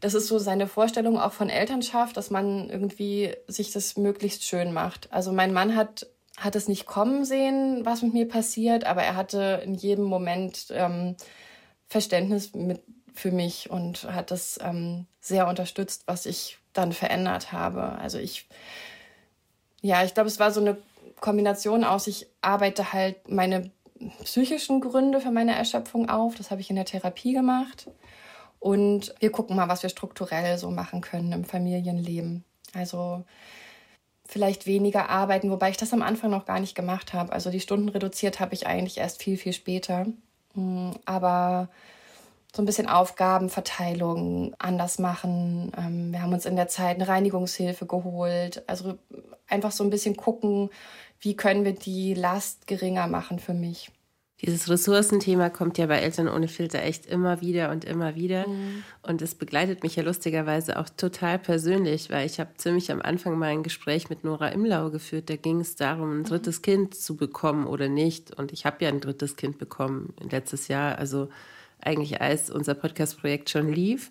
[0.00, 4.74] das ist so seine Vorstellung auch von Elternschaft, dass man irgendwie sich das möglichst schön
[4.74, 5.10] macht.
[5.10, 6.06] Also mein Mann hat
[6.36, 10.66] hat es nicht kommen sehen, was mit mir passiert, aber er hatte in jedem Moment
[10.70, 11.16] ähm,
[11.86, 12.82] Verständnis mit
[13.14, 17.82] für mich und hat das ähm, sehr unterstützt, was ich dann verändert habe.
[18.00, 18.48] Also ich
[19.84, 20.78] ja, ich glaube, es war so eine
[21.20, 23.70] Kombination aus, ich arbeite halt meine
[24.24, 26.36] psychischen Gründe für meine Erschöpfung auf.
[26.36, 27.88] Das habe ich in der Therapie gemacht.
[28.60, 32.44] Und wir gucken mal, was wir strukturell so machen können im Familienleben.
[32.72, 33.24] Also
[34.26, 37.34] vielleicht weniger arbeiten, wobei ich das am Anfang noch gar nicht gemacht habe.
[37.34, 40.06] Also die Stunden reduziert habe ich eigentlich erst viel, viel später.
[40.54, 41.68] Hm, aber
[42.54, 45.72] so ein bisschen Aufgabenverteilung anders machen.
[45.76, 48.62] Ähm, wir haben uns in der Zeit eine Reinigungshilfe geholt.
[48.68, 48.96] Also
[49.48, 50.70] einfach so ein bisschen gucken,
[51.20, 53.90] wie können wir die Last geringer machen für mich.
[54.40, 58.46] Dieses Ressourcenthema kommt ja bei Eltern ohne Filter echt immer wieder und immer wieder.
[58.46, 58.84] Mhm.
[59.02, 63.38] Und es begleitet mich ja lustigerweise auch total persönlich, weil ich habe ziemlich am Anfang
[63.38, 65.30] mal ein Gespräch mit Nora Imlau geführt.
[65.30, 66.24] Da ging es darum, ein mhm.
[66.24, 66.62] drittes mhm.
[66.62, 68.32] Kind zu bekommen oder nicht.
[68.38, 71.30] Und ich habe ja ein drittes Kind bekommen letztes Jahr, also
[71.86, 74.10] eigentlich als unser Podcast-Projekt schon lief.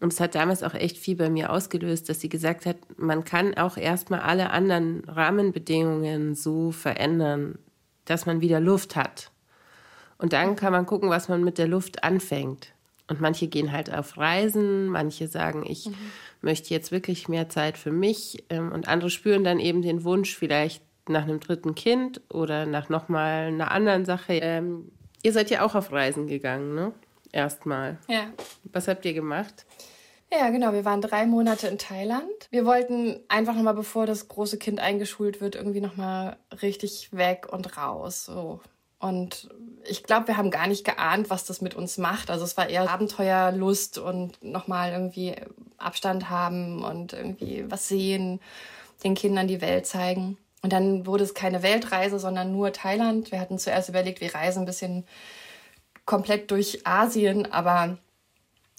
[0.00, 3.24] Und es hat damals auch echt viel bei mir ausgelöst, dass sie gesagt hat, man
[3.24, 7.58] kann auch erstmal alle anderen Rahmenbedingungen so verändern,
[8.04, 9.30] dass man wieder Luft hat.
[10.18, 12.74] Und dann kann man gucken, was man mit der Luft anfängt.
[13.08, 15.94] Und manche gehen halt auf Reisen, manche sagen, ich mhm.
[16.40, 18.44] möchte jetzt wirklich mehr Zeit für mich.
[18.48, 22.88] Ähm, und andere spüren dann eben den Wunsch vielleicht nach einem dritten Kind oder nach
[22.88, 24.32] nochmal einer anderen Sache.
[25.24, 26.92] Ihr seid ja auch auf Reisen gegangen, ne?
[27.32, 27.98] Erstmal.
[28.08, 28.26] Ja.
[28.64, 29.64] Was habt ihr gemacht?
[30.30, 30.74] Ja, genau.
[30.74, 32.28] Wir waren drei Monate in Thailand.
[32.50, 37.78] Wir wollten einfach nochmal, bevor das große Kind eingeschult wird, irgendwie nochmal richtig weg und
[37.78, 38.26] raus.
[38.26, 38.60] So.
[38.98, 39.48] Und
[39.84, 42.30] ich glaube, wir haben gar nicht geahnt, was das mit uns macht.
[42.30, 45.34] Also es war eher Abenteuerlust und nochmal irgendwie
[45.78, 48.40] Abstand haben und irgendwie was sehen,
[49.02, 50.36] den Kindern die Welt zeigen.
[50.64, 53.30] Und dann wurde es keine Weltreise, sondern nur Thailand.
[53.30, 55.04] Wir hatten zuerst überlegt, wir reisen ein bisschen
[56.06, 57.98] komplett durch Asien, aber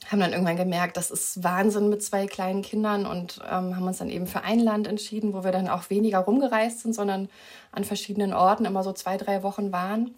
[0.07, 3.99] haben dann irgendwann gemerkt, das ist Wahnsinn mit zwei kleinen Kindern und ähm, haben uns
[3.99, 7.29] dann eben für ein Land entschieden, wo wir dann auch weniger rumgereist sind, sondern
[7.71, 10.15] an verschiedenen Orten immer so zwei, drei Wochen waren.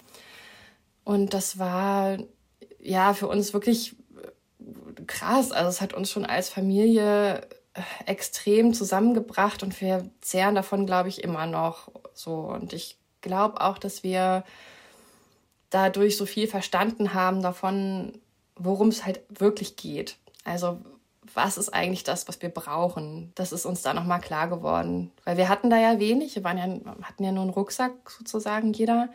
[1.03, 2.17] Und das war
[2.79, 3.93] ja für uns wirklich
[5.05, 5.51] krass.
[5.51, 7.55] Also es hat uns schon als Familie äh,
[8.05, 12.35] extrem zusammengebracht und wir zehren davon, glaube ich, immer noch so.
[12.35, 14.43] Und ich glaube auch, dass wir
[15.69, 18.19] dadurch so viel verstanden haben davon,
[18.55, 20.17] worum es halt wirklich geht.
[20.43, 20.79] Also
[21.33, 23.31] was ist eigentlich das, was wir brauchen?
[23.35, 25.11] Das ist uns da nochmal klar geworden.
[25.23, 28.73] Weil wir hatten da ja wenig, wir waren ja, hatten ja nur einen Rucksack sozusagen
[28.73, 29.09] jeder.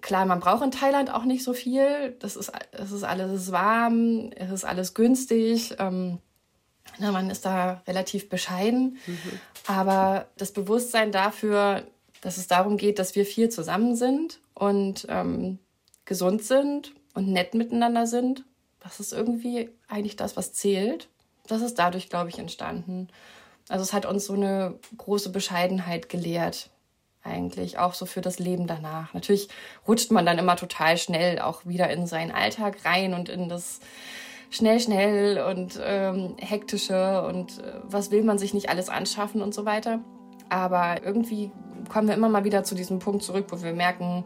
[0.00, 2.16] Klar, man braucht in Thailand auch nicht so viel.
[2.20, 5.74] Das ist, das ist alles warm, es ist alles günstig.
[5.78, 6.18] Ähm,
[6.98, 8.98] na, man ist da relativ bescheiden.
[9.06, 9.40] Mhm.
[9.66, 11.84] Aber das Bewusstsein dafür,
[12.20, 15.58] dass es darum geht, dass wir viel zusammen sind und ähm,
[16.04, 18.44] gesund sind und nett miteinander sind,
[18.80, 21.08] das ist irgendwie eigentlich das, was zählt.
[21.46, 23.08] Das ist dadurch, glaube ich, entstanden.
[23.68, 26.70] Also es hat uns so eine große Bescheidenheit gelehrt,
[27.22, 29.12] eigentlich, auch so für das Leben danach.
[29.14, 29.48] Natürlich
[29.86, 33.80] rutscht man dann immer total schnell auch wieder in seinen Alltag rein und in das
[34.50, 39.54] schnell, schnell und ähm, hektische und äh, was will man sich nicht alles anschaffen und
[39.54, 40.00] so weiter.
[40.48, 41.52] Aber irgendwie
[41.88, 44.24] kommen wir immer mal wieder zu diesem Punkt zurück, wo wir merken,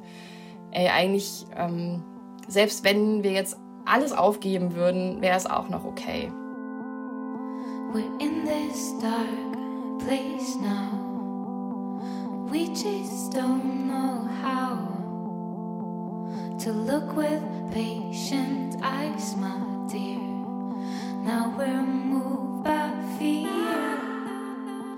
[0.73, 2.03] ey, eigentlich ähm,
[2.49, 6.33] selbst wenn wir jetzt alles aufgeben würden, wäre es auch noch okay.
[7.93, 9.55] We're in this dark
[10.01, 11.05] place now.
[12.51, 14.79] We just don't know how
[16.59, 19.74] to look with patient eyes, my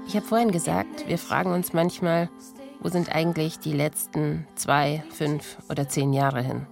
[0.06, 2.30] Ich habe vorhin gesagt, wir fragen uns manchmal,
[2.80, 6.66] wo sind eigentlich die letzten zwei, fünf oder zehn Jahre hin?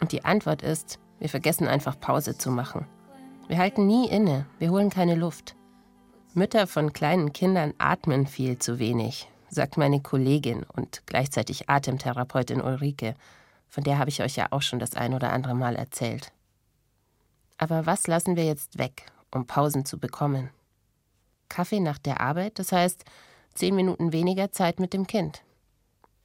[0.00, 2.86] Und die Antwort ist, wir vergessen einfach Pause zu machen.
[3.46, 5.54] Wir halten nie inne, wir holen keine Luft.
[6.34, 13.14] Mütter von kleinen Kindern atmen viel zu wenig, sagt meine Kollegin und gleichzeitig Atemtherapeutin Ulrike,
[13.68, 16.32] von der habe ich euch ja auch schon das ein oder andere Mal erzählt.
[17.62, 20.50] Aber was lassen wir jetzt weg, um Pausen zu bekommen?
[21.48, 23.04] Kaffee nach der Arbeit, das heißt
[23.54, 25.42] zehn Minuten weniger Zeit mit dem Kind.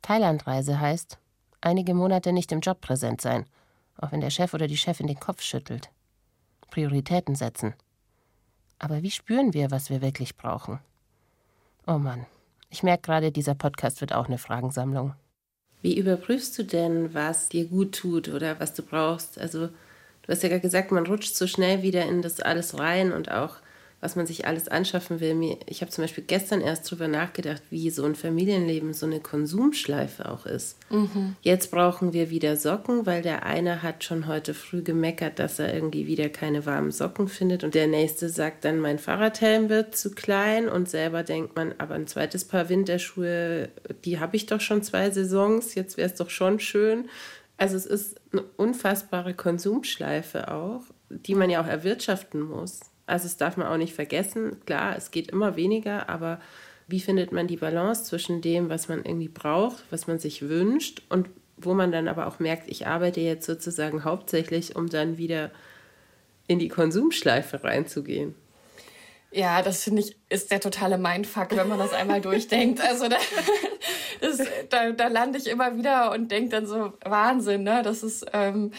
[0.01, 1.17] Thailandreise heißt
[1.61, 3.45] einige Monate nicht im Job präsent sein–
[3.97, 5.89] auch wenn der Chef oder die Chefin den Kopf schüttelt.
[6.69, 7.73] Prioritäten setzen.
[8.79, 10.79] Aber wie spüren wir, was wir wirklich brauchen?
[11.87, 12.25] Oh Mann,
[12.69, 15.13] ich merke gerade, dieser Podcast wird auch eine Fragensammlung.
[15.81, 19.39] Wie überprüfst du denn, was dir gut tut oder was du brauchst?
[19.39, 19.69] Also,
[20.27, 23.31] du hast ja gerade gesagt, man rutscht so schnell wieder in das alles rein und
[23.31, 23.55] auch
[23.99, 25.57] was man sich alles anschaffen will.
[25.65, 30.29] Ich habe zum Beispiel gestern erst darüber nachgedacht, wie so ein Familienleben so eine Konsumschleife
[30.31, 30.77] auch ist.
[30.91, 31.35] Mhm.
[31.41, 35.73] Jetzt brauchen wir wieder Socken, weil der eine hat schon heute früh gemeckert, dass er
[35.73, 40.11] irgendwie wieder keine warmen Socken findet und der nächste sagt dann, mein Fahrradhelm wird zu
[40.11, 43.69] klein und selber denkt man, aber ein zweites Paar Winterschuhe,
[44.05, 47.09] die habe ich doch schon zwei Saisons, jetzt wäre es doch schon schön.
[47.57, 52.81] Also es ist eine unfassbare Konsumschleife auch, die man ja auch erwirtschaften muss.
[53.07, 54.57] Also das darf man auch nicht vergessen.
[54.65, 56.39] Klar, es geht immer weniger, aber
[56.87, 61.01] wie findet man die Balance zwischen dem, was man irgendwie braucht, was man sich wünscht
[61.09, 65.51] und wo man dann aber auch merkt, ich arbeite jetzt sozusagen hauptsächlich, um dann wieder
[66.47, 68.35] in die Konsumschleife reinzugehen.
[69.37, 72.81] Ja, das finde ich ist der totale Mindfuck, wenn man das einmal durchdenkt.
[72.81, 73.17] Also da,
[74.71, 77.83] da, da lande ich immer wieder und denke dann so, Wahnsinn, ne?
[77.83, 78.71] Das ist, ähm,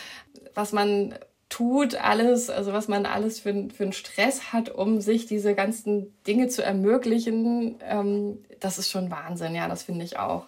[0.55, 1.15] was man
[1.49, 6.13] tut, alles, also was man alles für, für einen Stress hat, um sich diese ganzen
[6.27, 10.47] Dinge zu ermöglichen, ähm, das ist schon Wahnsinn, ja, das finde ich auch.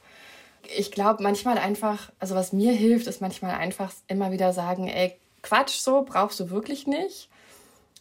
[0.77, 5.17] Ich glaube manchmal einfach, also was mir hilft, ist manchmal einfach immer wieder sagen, ey,
[5.43, 7.29] Quatsch, so brauchst du wirklich nicht.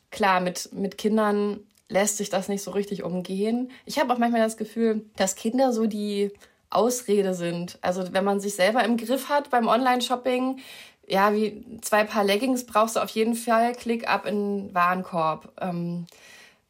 [0.09, 3.71] Klar, mit, mit Kindern lässt sich das nicht so richtig umgehen.
[3.85, 6.31] Ich habe auch manchmal das Gefühl, dass Kinder so die
[6.69, 7.79] Ausrede sind.
[7.81, 10.59] Also wenn man sich selber im Griff hat beim Online-Shopping,
[11.07, 15.51] ja, wie zwei Paar Leggings brauchst du auf jeden Fall, klick ab in Warenkorb.
[15.59, 16.05] Ähm,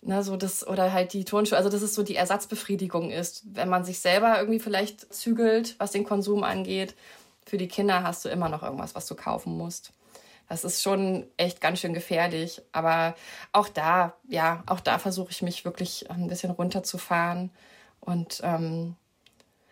[0.02, 3.44] ne, so das, oder halt die Turnschuhe, also das ist so die Ersatzbefriedigung ist.
[3.54, 6.96] Wenn man sich selber irgendwie vielleicht zügelt, was den Konsum angeht,
[7.46, 9.92] für die Kinder hast du immer noch irgendwas, was du kaufen musst.
[10.50, 12.62] Das ist schon echt ganz schön gefährlich.
[12.72, 13.16] Aber
[13.54, 17.52] auch da, ja, auch da versuche ich mich wirklich ein bisschen runterzufahren.
[18.00, 18.96] Und ähm,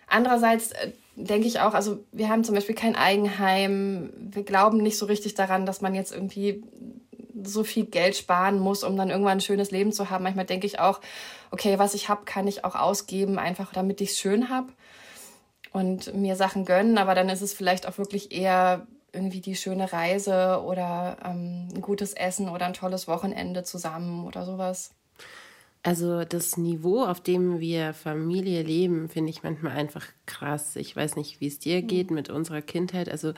[0.06, 4.14] andererseits äh, denke ich auch, also wir haben zum Beispiel kein Eigenheim.
[4.18, 6.64] Wir glauben nicht so richtig daran, dass man jetzt irgendwie
[7.44, 10.24] so viel Geld sparen muss, um dann irgendwann ein schönes Leben zu haben.
[10.24, 11.02] Manchmal denke ich auch,
[11.50, 14.72] okay, was ich habe, kann ich auch ausgeben, einfach damit ich es schön habe
[15.72, 17.00] und mir Sachen gönnen.
[17.00, 21.82] Aber dann ist es vielleicht auch wirklich eher irgendwie die schöne Reise oder ähm, ein
[21.82, 24.92] gutes Essen oder ein tolles Wochenende zusammen oder sowas.
[25.84, 30.76] Also das Niveau, auf dem wir Familie leben, finde ich manchmal einfach krass.
[30.76, 31.88] Ich weiß nicht, wie es dir hm.
[31.88, 33.10] geht mit unserer Kindheit.
[33.10, 33.34] Also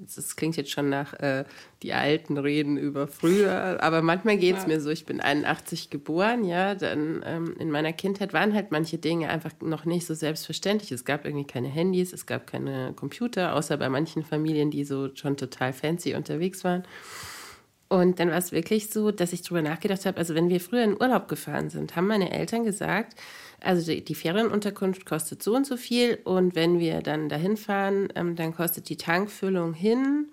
[0.00, 1.44] das klingt jetzt schon nach äh,
[1.82, 4.68] die alten Reden über früher, aber manchmal geht es ja.
[4.68, 8.98] mir so, ich bin 81 geboren, ja, dann ähm, in meiner Kindheit waren halt manche
[8.98, 10.92] Dinge einfach noch nicht so selbstverständlich.
[10.92, 15.14] Es gab irgendwie keine Handys, es gab keine Computer, außer bei manchen Familien, die so
[15.14, 16.84] schon total fancy unterwegs waren.
[17.88, 20.84] Und dann war es wirklich so, dass ich darüber nachgedacht habe, also wenn wir früher
[20.84, 23.16] in Urlaub gefahren sind, haben meine Eltern gesagt,
[23.62, 28.08] also die, die Ferienunterkunft kostet so und so viel und wenn wir dann dahin fahren,
[28.14, 30.28] ähm, dann kostet die Tankfüllung hin,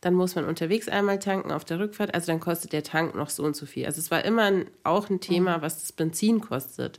[0.00, 3.30] dann muss man unterwegs einmal tanken auf der Rückfahrt, also dann kostet der Tank noch
[3.30, 3.86] so und so viel.
[3.86, 5.62] Also es war immer ein, auch ein Thema, mhm.
[5.62, 6.98] was das Benzin kostet.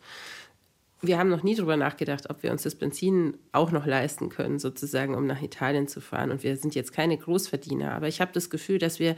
[1.01, 4.57] Wir haben noch nie darüber nachgedacht, ob wir uns das Benzin auch noch leisten können,
[4.57, 6.31] sozusagen, um nach Italien zu fahren.
[6.31, 9.17] Und wir sind jetzt keine Großverdiener, aber ich habe das Gefühl, dass wir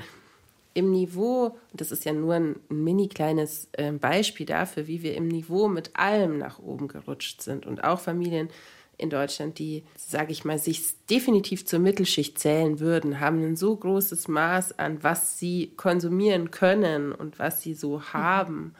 [0.75, 5.29] im Niveau, das ist ja nur ein mini kleines äh, Beispiel dafür, wie wir im
[5.29, 8.49] Niveau mit allem nach oben gerutscht sind und auch Familien
[8.97, 13.75] in Deutschland, die, sage ich mal, sich definitiv zur Mittelschicht zählen würden, haben ein so
[13.75, 18.13] großes Maß an, was sie konsumieren können und was sie so mhm.
[18.13, 18.75] haben,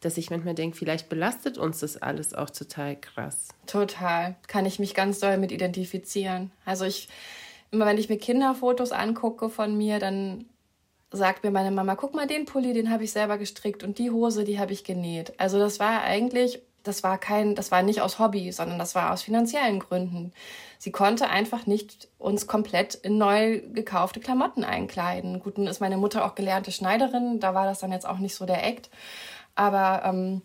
[0.00, 3.48] dass ich manchmal denke, vielleicht belastet uns das alles auch total krass.
[3.66, 4.36] Total.
[4.48, 6.50] Kann ich mich ganz doll mit identifizieren.
[6.64, 7.08] Also ich,
[7.70, 10.44] immer wenn ich mir Kinderfotos angucke von mir, dann
[11.10, 14.10] sagt mir meine Mama, guck mal, den Pulli, den habe ich selber gestrickt und die
[14.10, 15.32] Hose, die habe ich genäht.
[15.38, 19.12] Also das war eigentlich, das war kein, das war nicht aus Hobby, sondern das war
[19.12, 20.32] aus finanziellen Gründen.
[20.78, 25.40] Sie konnte einfach nicht uns komplett in neu gekaufte Klamotten einkleiden.
[25.40, 28.34] Gut, nun ist meine Mutter auch gelernte Schneiderin, da war das dann jetzt auch nicht
[28.34, 28.90] so der Act.
[29.54, 30.42] Aber ähm,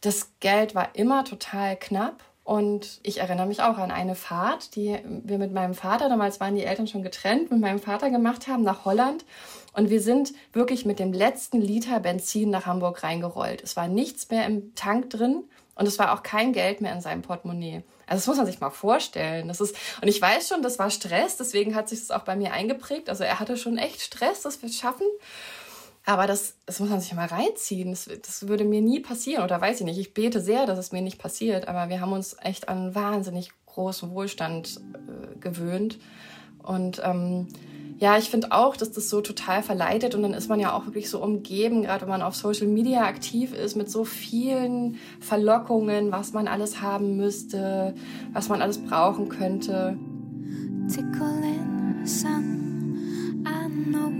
[0.00, 4.96] das Geld war immer total knapp und ich erinnere mich auch an eine Fahrt, die
[5.04, 8.62] wir mit meinem Vater, damals waren die Eltern schon getrennt, mit meinem Vater gemacht haben
[8.62, 9.24] nach Holland.
[9.76, 13.62] Und wir sind wirklich mit dem letzten Liter Benzin nach Hamburg reingerollt.
[13.62, 17.02] Es war nichts mehr im Tank drin und es war auch kein Geld mehr in
[17.02, 17.82] seinem Portemonnaie.
[18.06, 19.48] Also das muss man sich mal vorstellen.
[19.48, 22.36] Das ist, und ich weiß schon, das war Stress, deswegen hat sich das auch bei
[22.36, 23.10] mir eingeprägt.
[23.10, 25.06] Also er hatte schon echt Stress, dass wir es schaffen.
[26.06, 27.90] Aber das, das muss man sich mal reinziehen.
[27.90, 29.44] Das, das würde mir nie passieren.
[29.44, 29.98] Oder weiß ich nicht.
[29.98, 31.68] Ich bete sehr, dass es mir nicht passiert.
[31.68, 35.98] Aber wir haben uns echt an wahnsinnig großen Wohlstand äh, gewöhnt.
[36.62, 37.48] Und ähm,
[37.98, 40.14] ja, ich finde auch, dass das so total verleitet.
[40.14, 43.04] Und dann ist man ja auch wirklich so umgeben, gerade wenn man auf Social Media
[43.04, 47.94] aktiv ist, mit so vielen Verlockungen, was man alles haben müsste,
[48.32, 49.96] was man alles brauchen könnte.
[50.88, 54.10] Tickle in sun, I know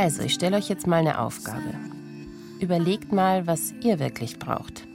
[0.00, 1.74] Also, ich stelle euch jetzt mal eine Aufgabe.
[2.60, 4.86] Überlegt mal, was ihr wirklich braucht.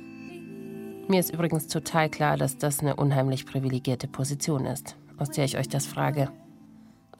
[1.10, 5.58] Mir ist übrigens total klar, dass das eine unheimlich privilegierte Position ist, aus der ich
[5.58, 6.32] euch das frage.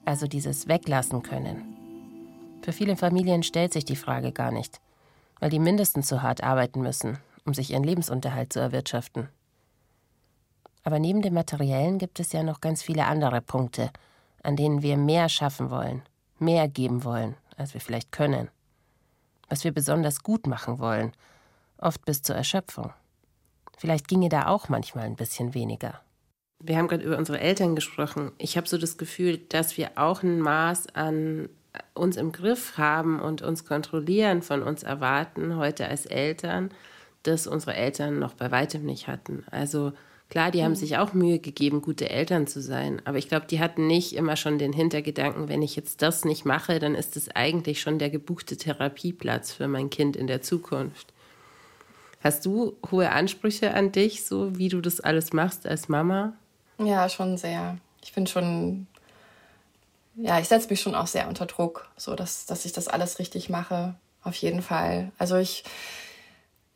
[0.06, 2.62] Also dieses Weglassen können.
[2.62, 4.80] Für viele Familien stellt sich die Frage gar nicht,
[5.42, 9.28] weil die mindestens so hart arbeiten müssen, um sich ihren Lebensunterhalt zu erwirtschaften.
[10.86, 13.92] Aber neben dem Materiellen gibt es ja noch ganz viele andere Punkte,
[14.42, 16.02] an denen wir mehr schaffen wollen,
[16.40, 18.50] mehr geben wollen als wir vielleicht können,
[19.50, 21.14] was wir besonders gut machen wollen,
[21.78, 22.94] oft bis zur Erschöpfung.
[23.78, 26.02] Vielleicht ginge da auch manchmal ein bisschen weniger.
[26.60, 28.32] Wir haben gerade über unsere Eltern gesprochen.
[28.38, 31.50] Ich habe so das Gefühl, dass wir auch ein Maß an
[31.94, 36.70] uns im Griff haben und uns kontrollieren von uns erwarten, heute als Eltern,
[37.24, 39.44] das unsere Eltern noch bei weitem nicht hatten.
[39.50, 39.94] Also
[40.34, 40.78] klar, die haben mhm.
[40.78, 44.36] sich auch Mühe gegeben, gute Eltern zu sein, aber ich glaube, die hatten nicht immer
[44.36, 48.10] schon den Hintergedanken, wenn ich jetzt das nicht mache, dann ist es eigentlich schon der
[48.10, 51.14] gebuchte Therapieplatz für mein Kind in der Zukunft.
[52.24, 56.34] Hast du hohe Ansprüche an dich, so wie du das alles machst als Mama?
[56.80, 57.78] Ja, schon sehr.
[58.04, 58.88] Ich bin schon,
[60.16, 63.20] ja, ich setze mich schon auch sehr unter Druck, so dass, dass ich das alles
[63.20, 63.94] richtig mache.
[64.24, 65.12] Auf jeden Fall.
[65.20, 65.64] Also ich,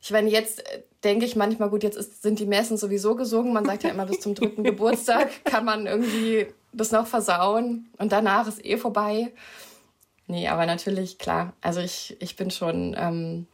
[0.01, 3.53] ich meine, jetzt äh, denke ich manchmal, gut, jetzt ist, sind die Messen sowieso gesungen.
[3.53, 8.11] Man sagt ja immer, bis zum dritten Geburtstag kann man irgendwie das noch versauen und
[8.11, 9.33] danach ist eh vorbei.
[10.27, 11.53] Nee, aber natürlich, klar.
[11.61, 13.47] Also ich, ich bin schon, ähm,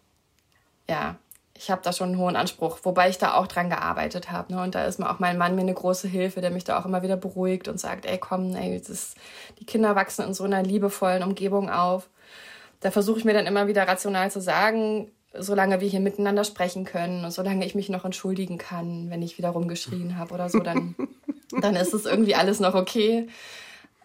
[0.89, 1.17] ja,
[1.55, 4.53] ich habe da schon einen hohen Anspruch, wobei ich da auch dran gearbeitet habe.
[4.53, 4.61] Ne?
[4.61, 6.85] Und da ist mir auch mein Mann mir eine große Hilfe, der mich da auch
[6.85, 9.15] immer wieder beruhigt und sagt, ey komm, ey, ist,
[9.59, 12.09] die Kinder wachsen in so einer liebevollen Umgebung auf.
[12.79, 16.85] Da versuche ich mir dann immer wieder rational zu sagen, solange wir hier miteinander sprechen
[16.85, 20.59] können und solange ich mich noch entschuldigen kann, wenn ich wieder rumgeschrien habe oder so,
[20.59, 20.95] dann,
[21.61, 23.27] dann ist es irgendwie alles noch okay.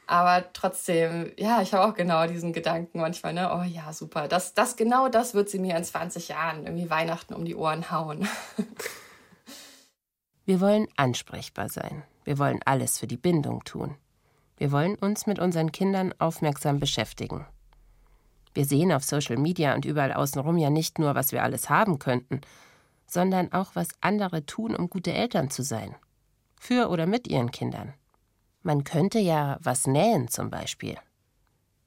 [0.06, 3.50] Aber trotzdem, ja, ich habe auch genau diesen Gedanken manchmal, ne?
[3.54, 4.26] Oh ja, super.
[4.26, 7.90] Das, das, genau das wird sie mir in 20 Jahren irgendwie Weihnachten um die Ohren
[7.90, 8.26] hauen.
[10.46, 12.04] Wir wollen ansprechbar sein.
[12.24, 13.96] Wir wollen alles für die Bindung tun.
[14.56, 17.44] Wir wollen uns mit unseren Kindern aufmerksam beschäftigen.
[18.58, 22.00] Wir sehen auf Social Media und überall außenrum ja nicht nur, was wir alles haben
[22.00, 22.40] könnten,
[23.06, 25.94] sondern auch, was andere tun, um gute Eltern zu sein.
[26.58, 27.94] Für oder mit ihren Kindern.
[28.64, 30.96] Man könnte ja was nähen zum Beispiel.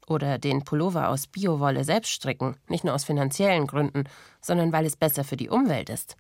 [0.08, 4.06] Oder den Pullover aus Biowolle selbst stricken, nicht nur aus finanziellen Gründen,
[4.40, 6.16] sondern weil es besser für die Umwelt ist.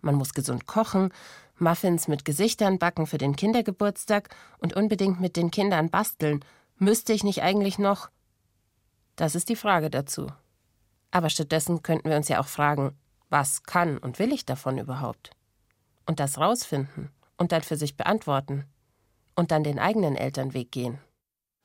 [0.00, 1.12] Man muss gesund kochen,
[1.58, 6.42] Muffins mit Gesichtern backen für den Kindergeburtstag und unbedingt mit den Kindern basteln.
[6.78, 8.08] Müsste ich nicht eigentlich noch?
[9.16, 10.28] Das ist die Frage dazu.
[11.10, 12.96] Aber stattdessen könnten wir uns ja auch fragen,
[13.28, 15.30] was kann und will ich davon überhaupt?
[16.06, 18.64] Und das rausfinden und dann für sich beantworten
[19.34, 20.98] und dann den eigenen Elternweg gehen?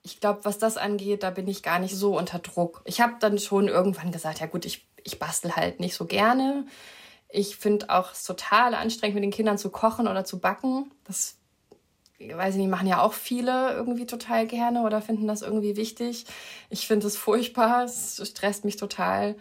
[0.04, 2.82] Ich glaube, was das angeht, da bin ich gar nicht so unter Druck.
[2.86, 6.66] Ich habe dann schon irgendwann gesagt, ja gut, ich, ich bastel halt nicht so gerne.
[7.30, 10.92] Ich finde auch es total anstrengend, mit den Kindern zu kochen oder zu backen.
[11.04, 11.37] Das
[12.18, 16.26] ich weiß nicht, machen ja auch viele irgendwie total gerne oder finden das irgendwie wichtig.
[16.70, 19.36] Ich finde es furchtbar, es stresst mich total.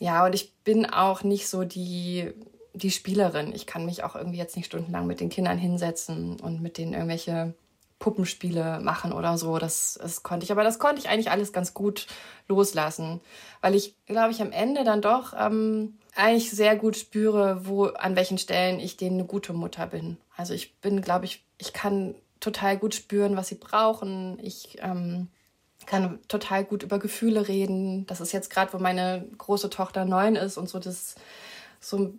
[0.00, 2.32] Ja, und ich bin auch nicht so die
[2.74, 3.52] die Spielerin.
[3.54, 6.94] Ich kann mich auch irgendwie jetzt nicht stundenlang mit den Kindern hinsetzen und mit denen
[6.94, 7.54] irgendwelche
[7.98, 9.58] Puppenspiele machen oder so.
[9.58, 10.52] Das, das konnte ich.
[10.52, 12.06] Aber das konnte ich eigentlich alles ganz gut
[12.48, 13.20] loslassen,
[13.60, 18.16] weil ich, glaube ich, am Ende dann doch ähm, eigentlich sehr gut spüre, wo, an
[18.16, 20.18] welchen Stellen ich denen eine gute Mutter bin.
[20.36, 24.38] Also ich bin, glaube ich, ich kann total gut spüren, was sie brauchen.
[24.42, 25.28] Ich ähm,
[25.86, 28.06] kann total gut über Gefühle reden.
[28.06, 31.14] Das ist jetzt gerade, wo meine große Tochter neun ist und so das
[31.80, 32.12] so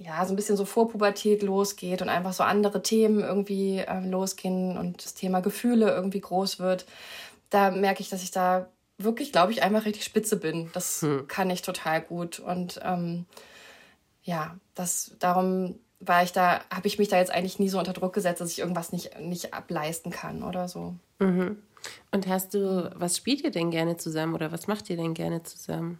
[0.00, 4.78] ja, so ein bisschen so Vorpubertät losgeht und einfach so andere Themen irgendwie äh, losgehen
[4.78, 6.86] und das Thema Gefühle irgendwie groß wird,
[7.50, 10.70] da merke ich, dass ich da wirklich, glaube ich, einfach richtig spitze bin.
[10.72, 11.26] Das hm.
[11.28, 12.40] kann ich total gut.
[12.40, 13.26] Und ähm,
[14.22, 17.92] ja, das darum war ich da, habe ich mich da jetzt eigentlich nie so unter
[17.92, 20.94] Druck gesetzt, dass ich irgendwas nicht, nicht ableisten kann oder so.
[21.18, 21.56] Mhm.
[22.10, 25.42] Und hast du, was spielt ihr denn gerne zusammen oder was macht ihr denn gerne
[25.42, 25.98] zusammen?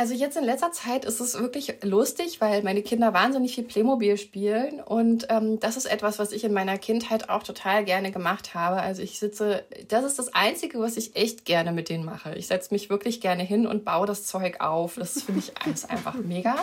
[0.00, 4.16] Also jetzt in letzter Zeit ist es wirklich lustig, weil meine Kinder wahnsinnig viel Playmobil
[4.16, 8.54] spielen und ähm, das ist etwas, was ich in meiner Kindheit auch total gerne gemacht
[8.54, 8.76] habe.
[8.76, 12.32] Also ich sitze, das ist das Einzige, was ich echt gerne mit denen mache.
[12.36, 14.94] Ich setze mich wirklich gerne hin und baue das Zeug auf.
[14.94, 16.54] Das finde ich alles einfach mega.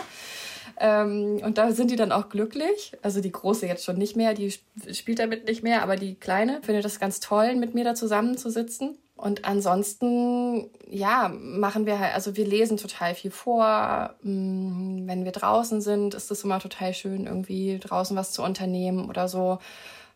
[0.80, 2.92] Ähm, und da sind die dann auch glücklich.
[3.02, 4.50] Also die große jetzt schon nicht mehr, die
[4.92, 8.96] spielt damit nicht mehr, aber die kleine findet das ganz toll, mit mir da zusammenzusitzen.
[9.16, 14.14] Und ansonsten, ja, machen wir halt, also wir lesen total viel vor.
[14.22, 19.08] Mm, wenn wir draußen sind, ist es immer total schön, irgendwie draußen was zu unternehmen
[19.08, 19.58] oder so.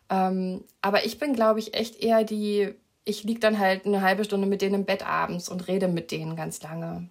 [0.09, 4.23] Ähm, aber ich bin, glaube ich, echt eher die, ich liege dann halt eine halbe
[4.23, 7.09] Stunde mit denen im Bett abends und rede mit denen ganz lange.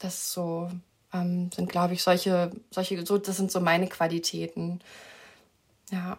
[0.00, 0.68] Das ist so,
[1.12, 4.80] ähm, sind, glaube ich, solche, solche, so, das sind so meine Qualitäten.
[5.92, 6.18] Ja.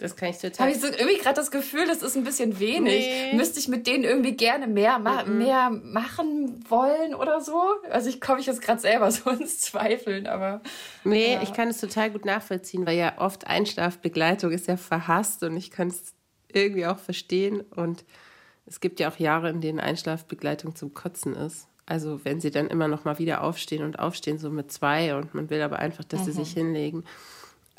[0.00, 0.66] Das kann ich total.
[0.66, 3.06] Habe ich so irgendwie gerade das Gefühl, das ist ein bisschen wenig.
[3.06, 3.34] Nee.
[3.34, 5.38] Müsste ich mit denen irgendwie gerne mehr, ma mhm.
[5.38, 7.60] mehr machen wollen oder so?
[7.90, 10.62] Also ich komme ich jetzt gerade selber so ins Zweifeln, aber.
[11.04, 11.42] Nee, ja.
[11.42, 15.70] ich kann es total gut nachvollziehen, weil ja oft Einschlafbegleitung ist ja verhasst und ich
[15.70, 16.14] kann es
[16.52, 17.60] irgendwie auch verstehen.
[17.60, 18.04] Und
[18.66, 21.68] es gibt ja auch Jahre, in denen Einschlafbegleitung zum Kotzen ist.
[21.84, 25.34] Also wenn sie dann immer noch mal wieder aufstehen und aufstehen, so mit zwei und
[25.34, 26.24] man will aber einfach, dass mhm.
[26.24, 27.04] sie sich hinlegen.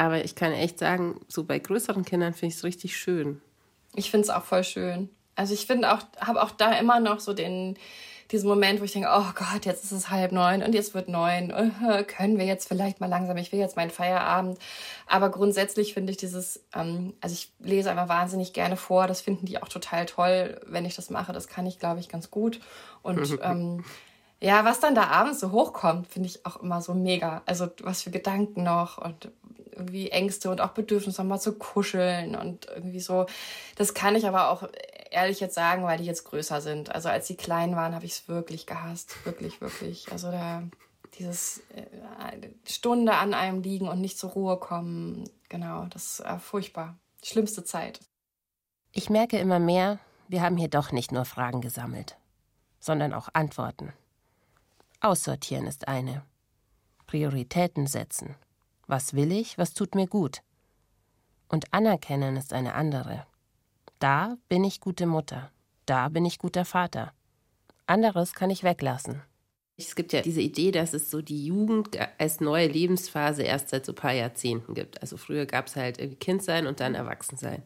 [0.01, 3.39] Aber ich kann echt sagen, so bei größeren Kindern finde ich es richtig schön.
[3.93, 5.09] Ich finde es auch voll schön.
[5.35, 7.77] Also ich finde auch, habe auch da immer noch so den,
[8.31, 11.07] diesen Moment, wo ich denke, oh Gott, jetzt ist es halb neun und jetzt wird
[11.07, 11.53] neun.
[11.53, 14.57] Uh, können wir jetzt vielleicht mal langsam, ich will jetzt meinen Feierabend.
[15.05, 19.05] Aber grundsätzlich finde ich dieses, ähm, also ich lese einfach wahnsinnig gerne vor.
[19.05, 21.31] Das finden die auch total toll, wenn ich das mache.
[21.31, 22.59] Das kann ich, glaube ich, ganz gut.
[23.03, 23.83] Und ähm,
[24.39, 27.43] ja, was dann da abends so hochkommt, finde ich auch immer so mega.
[27.45, 29.29] Also was für Gedanken noch und
[29.81, 33.25] irgendwie Ängste und auch Bedürfnisse nochmal zu kuscheln und irgendwie so.
[33.75, 34.67] Das kann ich aber auch
[35.09, 36.93] ehrlich jetzt sagen, weil die jetzt größer sind.
[36.93, 39.15] Also als sie klein waren, habe ich es wirklich gehasst.
[39.25, 40.11] Wirklich, wirklich.
[40.11, 40.63] Also da
[41.19, 46.97] dieses äh, Stunde an einem liegen und nicht zur Ruhe kommen, genau, das ist furchtbar.
[47.23, 47.99] Schlimmste Zeit.
[48.93, 52.17] Ich merke immer mehr, wir haben hier doch nicht nur Fragen gesammelt,
[52.79, 53.93] sondern auch Antworten.
[55.01, 56.23] Aussortieren ist eine.
[57.07, 58.35] Prioritäten setzen.
[58.91, 60.41] Was will ich, was tut mir gut?
[61.47, 63.25] Und anerkennen ist eine andere.
[63.99, 65.49] Da bin ich gute Mutter,
[65.85, 67.13] da bin ich guter Vater.
[67.85, 69.21] Anderes kann ich weglassen.
[69.77, 73.85] Es gibt ja diese Idee, dass es so die Jugend als neue Lebensphase erst seit
[73.85, 75.01] so ein paar Jahrzehnten gibt.
[75.01, 77.63] Also früher gab es halt irgendwie Kind sein und dann Erwachsensein.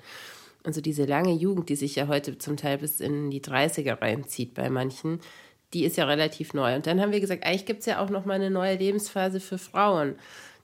[0.63, 3.99] Und so diese lange Jugend, die sich ja heute zum Teil bis in die 30er
[3.99, 5.21] reinzieht bei manchen,
[5.73, 6.75] die ist ja relativ neu.
[6.75, 9.39] Und dann haben wir gesagt, eigentlich gibt es ja auch noch mal eine neue Lebensphase
[9.39, 10.17] für Frauen.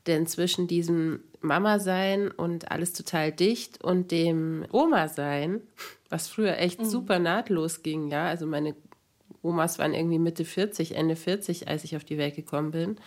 [0.08, 5.62] Denn zwischen diesem Mama-Sein und alles total dicht und dem Oma-Sein,
[6.10, 6.86] was früher echt mhm.
[6.86, 8.76] super nahtlos ging, ja, also meine
[9.41, 12.97] Omas waren irgendwie Mitte 40, Ende 40, als ich auf die Welt gekommen bin,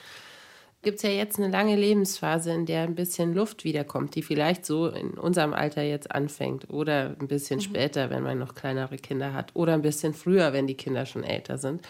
[0.83, 4.67] gibt es ja jetzt eine lange Lebensphase, in der ein bisschen Luft wiederkommt, die vielleicht
[4.67, 7.63] so in unserem Alter jetzt anfängt oder ein bisschen mhm.
[7.63, 11.25] später, wenn man noch kleinere Kinder hat oder ein bisschen früher, wenn die Kinder schon
[11.25, 11.83] älter sind.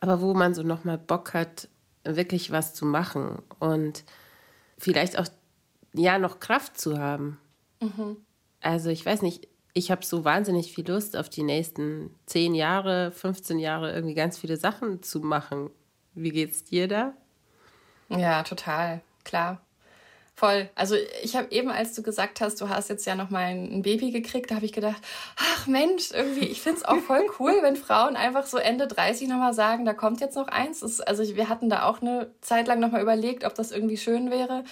[0.00, 1.68] Aber wo man so nochmal Bock hat,
[2.04, 4.04] wirklich was zu machen und
[4.82, 5.26] vielleicht auch
[5.94, 7.38] ja noch Kraft zu haben.
[7.80, 8.16] Mhm.
[8.60, 13.12] Also ich weiß nicht, ich habe so wahnsinnig viel Lust auf die nächsten zehn Jahre,
[13.12, 15.70] 15 Jahre irgendwie ganz viele Sachen zu machen.
[16.14, 17.14] Wie geht's dir da?
[18.08, 19.64] Ja, total, klar.
[20.34, 20.70] Voll.
[20.74, 23.82] Also ich habe eben, als du gesagt hast, du hast jetzt ja noch mal ein
[23.82, 25.00] Baby gekriegt, da habe ich gedacht,
[25.36, 29.28] ach Mensch, irgendwie, ich finde es auch voll cool, wenn Frauen einfach so Ende 30
[29.28, 30.80] noch mal sagen, da kommt jetzt noch eins.
[30.80, 33.98] Das, also wir hatten da auch eine Zeit lang noch mal überlegt, ob das irgendwie
[33.98, 34.64] schön wäre.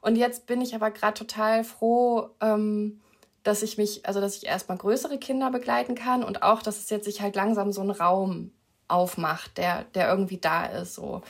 [0.00, 3.00] Und jetzt bin ich aber gerade total froh, ähm,
[3.42, 6.90] dass ich mich, also dass ich erstmal größere Kinder begleiten kann und auch, dass es
[6.90, 8.50] jetzt sich halt langsam so ein Raum
[8.88, 10.94] aufmacht, der, der irgendwie da ist.
[10.94, 11.22] So.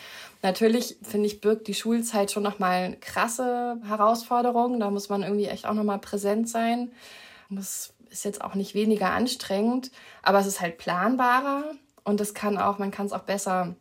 [0.42, 4.80] Natürlich, finde ich, birgt die Schulzeit schon nochmal krasse Herausforderungen.
[4.80, 6.92] Da muss man irgendwie echt auch nochmal präsent sein.
[7.48, 9.90] Das ist jetzt auch nicht weniger anstrengend,
[10.22, 11.64] aber es ist halt planbarer
[12.04, 13.74] und es kann auch, man kann es auch besser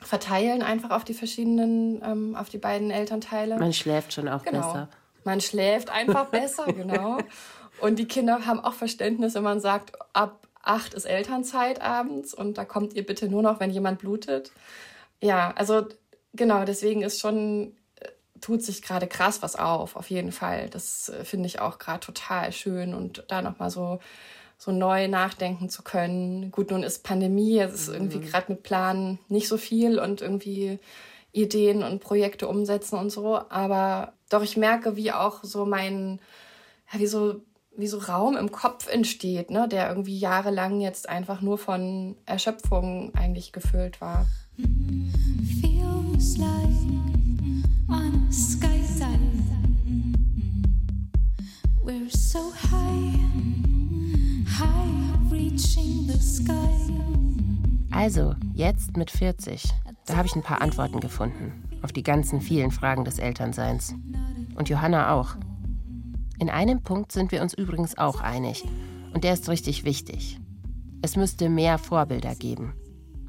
[0.00, 3.58] verteilen, einfach auf die verschiedenen, ähm, auf die beiden Elternteile.
[3.58, 4.58] Man schläft schon auch genau.
[4.58, 4.88] besser.
[5.24, 7.18] Man schläft einfach besser, genau.
[7.80, 12.56] Und die Kinder haben auch Verständnis, wenn man sagt, ab acht ist Elternzeit abends und
[12.56, 14.52] da kommt ihr bitte nur noch, wenn jemand blutet.
[15.20, 15.86] Ja, also
[16.32, 18.08] genau, deswegen ist schon, äh,
[18.40, 20.70] tut sich gerade krass was auf, auf jeden Fall.
[20.70, 23.98] Das äh, finde ich auch gerade total schön und da nochmal so,
[24.56, 26.52] so neu nachdenken zu können.
[26.52, 28.26] Gut, nun ist Pandemie, es ist irgendwie mhm.
[28.26, 30.78] gerade mit Planen nicht so viel und irgendwie
[31.32, 33.40] Ideen und Projekte umsetzen und so.
[33.48, 36.20] Aber doch, ich merke, wie auch so mein,
[36.92, 37.40] ja, wie so
[37.76, 43.14] wie so Raum im Kopf entsteht, ne, der irgendwie jahrelang jetzt einfach nur von Erschöpfung
[43.14, 44.26] eigentlich gefüllt war.
[45.60, 46.48] Feels like
[47.88, 49.12] on a.
[51.84, 53.18] We're so high,
[54.58, 56.52] high reaching the sky.
[57.90, 59.64] Also, jetzt mit 40,
[60.06, 63.94] da habe ich ein paar Antworten gefunden auf die ganzen vielen Fragen des Elternseins.
[64.54, 65.36] Und Johanna auch.
[66.42, 68.64] In einem Punkt sind wir uns übrigens auch einig,
[69.14, 70.40] und der ist richtig wichtig.
[71.00, 72.74] Es müsste mehr Vorbilder geben.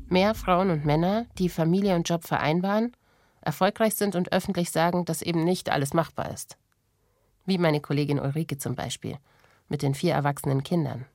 [0.07, 2.91] Mehr Frauen und Männer, die Familie und Job vereinbaren,
[3.41, 6.57] erfolgreich sind und öffentlich sagen, dass eben nicht alles machbar ist.
[7.45, 9.19] Wie meine Kollegin Ulrike zum Beispiel,
[9.69, 11.05] mit den vier erwachsenen Kindern.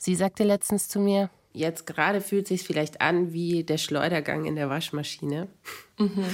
[0.00, 4.56] Sie sagte letztens zu mir, Jetzt gerade fühlt sich vielleicht an wie der Schleudergang in
[4.56, 5.46] der Waschmaschine.
[5.96, 6.24] Mhm.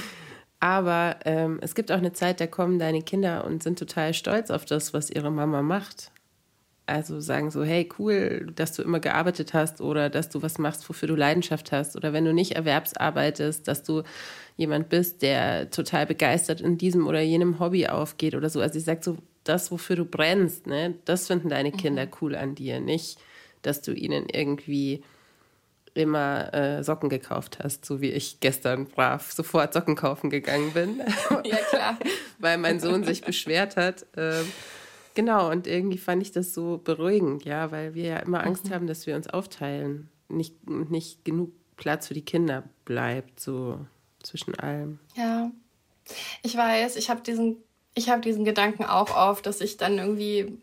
[0.59, 4.49] Aber ähm, es gibt auch eine Zeit, da kommen deine Kinder und sind total stolz
[4.49, 6.11] auf das, was ihre Mama macht.
[6.87, 10.87] Also sagen so, hey, cool, dass du immer gearbeitet hast oder dass du was machst,
[10.87, 11.97] wofür du Leidenschaft hast.
[11.97, 14.03] Oder wenn du nicht erwerbsarbeitest, dass du
[14.55, 18.61] jemand bist, der total begeistert in diesem oder jenem Hobby aufgeht oder so.
[18.61, 22.11] Also ich sage so, das, wofür du brennst, ne, das finden deine Kinder mhm.
[22.21, 22.79] cool an dir.
[22.79, 23.19] Nicht,
[23.61, 25.03] dass du ihnen irgendwie
[25.97, 31.01] immer äh, Socken gekauft hast, so wie ich gestern brav sofort Socken kaufen gegangen bin.
[31.43, 31.97] ja, klar.
[32.39, 34.05] Weil mein Sohn sich beschwert hat.
[34.15, 34.51] Ähm,
[35.15, 38.73] genau, und irgendwie fand ich das so beruhigend, ja, weil wir ja immer Angst mhm.
[38.73, 40.09] haben, dass wir uns aufteilen.
[40.29, 43.79] Nicht, nicht genug Platz für die Kinder bleibt, so
[44.21, 44.99] zwischen allem.
[45.15, 45.51] Ja.
[46.43, 47.57] Ich weiß, ich habe diesen,
[47.97, 50.57] hab diesen Gedanken auch oft, dass ich dann irgendwie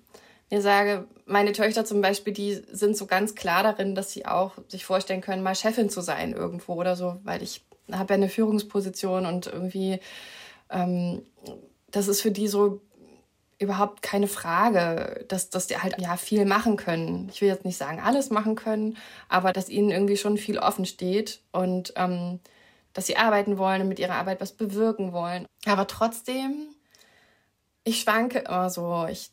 [0.51, 4.53] mir sage, meine Töchter zum Beispiel, die sind so ganz klar darin, dass sie auch
[4.69, 8.29] sich vorstellen können, mal Chefin zu sein irgendwo oder so, weil ich habe ja eine
[8.29, 10.01] Führungsposition und irgendwie,
[10.71, 11.23] ähm,
[11.91, 12.81] das ist für die so
[13.59, 17.29] überhaupt keine Frage, dass, dass die halt ja viel machen können.
[17.33, 18.97] Ich will jetzt nicht sagen, alles machen können,
[19.29, 22.41] aber dass ihnen irgendwie schon viel offen steht und ähm,
[22.93, 25.47] dass sie arbeiten wollen und mit ihrer Arbeit was bewirken wollen.
[25.67, 26.69] Aber trotzdem,
[27.85, 29.07] ich schwanke immer so.
[29.11, 29.31] Ich,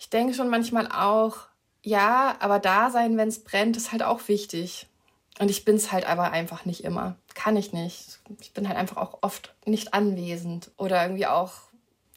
[0.00, 1.36] ich denke schon manchmal auch,
[1.82, 4.86] ja, aber da sein, wenn es brennt, ist halt auch wichtig.
[5.38, 7.16] Und ich bin es halt aber einfach nicht immer.
[7.34, 8.18] Kann ich nicht.
[8.40, 11.52] Ich bin halt einfach auch oft nicht anwesend oder irgendwie auch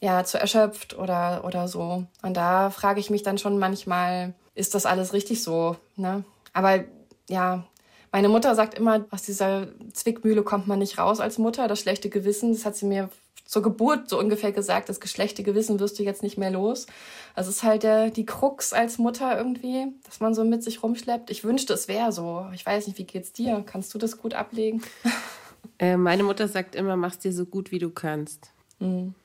[0.02, 2.06] ja zu erschöpft oder oder so.
[2.22, 5.76] Und da frage ich mich dann schon manchmal, ist das alles richtig so?
[5.98, 6.24] Ne?
[6.54, 6.86] Aber
[7.30, 7.66] ja,
[8.14, 11.68] meine Mutter sagt immer, aus dieser Zwickmühle kommt man nicht raus als Mutter.
[11.68, 13.10] Das schlechte Gewissen, das hat sie mir
[13.46, 16.88] zur Geburt so ungefähr gesagt, das geschlechte Gewissen wirst du jetzt nicht mehr los.
[17.36, 20.82] Also es ist halt der, die Krux als Mutter irgendwie, dass man so mit sich
[20.82, 21.30] rumschleppt.
[21.30, 22.48] Ich wünschte, es wäre so.
[22.54, 23.64] Ich weiß nicht, wie geht's dir?
[23.66, 24.82] Kannst du das gut ablegen?
[25.80, 28.52] Äh, meine Mutter sagt immer, mach's dir so gut, wie du kannst.
[28.80, 29.16] Mhm.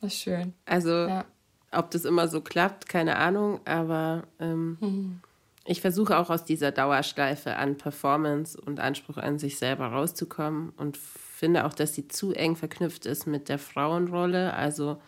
[0.00, 0.52] Das ist schön.
[0.66, 1.24] Also, ja.
[1.72, 5.20] ob das immer so klappt, keine Ahnung, aber ähm, mhm.
[5.64, 10.98] ich versuche auch aus dieser Dauerschleife an Performance und Anspruch an sich selber rauszukommen und
[11.40, 14.54] finde auch, dass sie zu eng verknüpft ist mit der Frauenrolle.
[14.54, 15.00] Also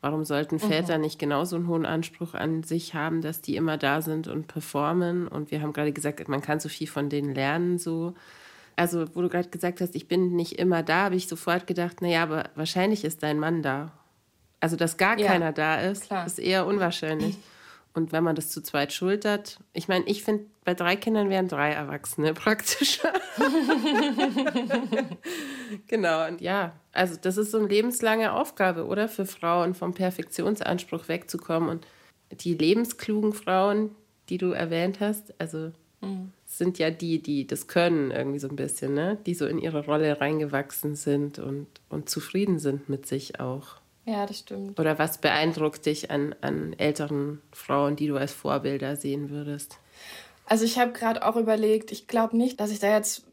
[0.00, 0.60] warum sollten mhm.
[0.60, 1.02] Väter mhm.
[1.02, 5.28] nicht genauso einen hohen Anspruch an sich haben, dass die immer da sind und performen?
[5.28, 8.14] Und wir haben gerade gesagt, man kann so viel von denen lernen, so.
[8.74, 12.00] Also, wo du gerade gesagt hast, ich bin nicht immer da, habe ich sofort gedacht,
[12.00, 13.92] naja, aber wahrscheinlich ist dein Mann da.
[14.60, 16.24] Also, dass gar ja, keiner da ist, klar.
[16.24, 17.36] ist eher unwahrscheinlich.
[17.94, 21.48] Und wenn man das zu zweit schultert, ich meine, ich finde, bei drei Kindern wären
[21.48, 23.12] drei Erwachsene praktischer.
[25.88, 29.08] genau, und ja, also das ist so eine lebenslange Aufgabe, oder?
[29.08, 31.68] Für Frauen vom Perfektionsanspruch wegzukommen.
[31.68, 31.86] Und
[32.40, 33.94] die lebensklugen Frauen,
[34.30, 36.32] die du erwähnt hast, also mhm.
[36.46, 39.18] sind ja die, die das können irgendwie so ein bisschen, ne?
[39.26, 43.81] Die so in ihre Rolle reingewachsen sind und, und zufrieden sind mit sich auch.
[44.04, 44.78] Ja, das stimmt.
[44.80, 49.78] Oder was beeindruckt dich an, an älteren Frauen, die du als Vorbilder sehen würdest?
[50.46, 53.24] Also ich habe gerade auch überlegt, ich glaube nicht, dass ich da jetzt,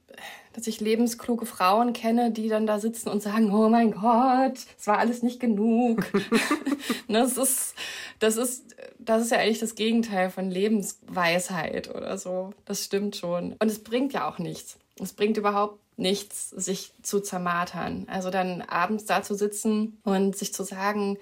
[0.53, 4.85] dass ich lebenskluge Frauen kenne, die dann da sitzen und sagen, oh mein Gott, es
[4.85, 6.05] war alles nicht genug.
[7.07, 7.75] das ist,
[8.19, 12.53] das ist, das ist ja eigentlich das Gegenteil von Lebensweisheit oder so.
[12.65, 13.53] Das stimmt schon.
[13.53, 14.77] Und es bringt ja auch nichts.
[15.01, 18.07] Es bringt überhaupt nichts, sich zu zermartern.
[18.09, 21.17] Also dann abends da zu sitzen und sich zu sagen,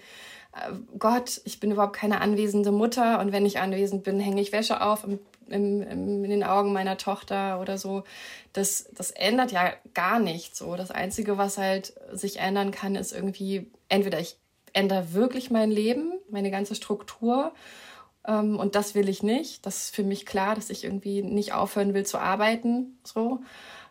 [0.53, 4.51] äh, Gott, ich bin überhaupt keine anwesende Mutter und wenn ich anwesend bin, hänge ich
[4.51, 8.03] Wäsche auf im, im, im, in den Augen meiner Tochter oder so.
[8.53, 10.59] Das, das ändert ja gar nichts.
[10.59, 10.75] So.
[10.75, 14.37] Das Einzige, was halt sich ändern kann, ist irgendwie, entweder ich
[14.73, 17.51] ändere wirklich mein Leben, meine ganze Struktur
[18.27, 19.65] ähm, und das will ich nicht.
[19.65, 22.99] Das ist für mich klar, dass ich irgendwie nicht aufhören will zu arbeiten.
[23.03, 23.39] So.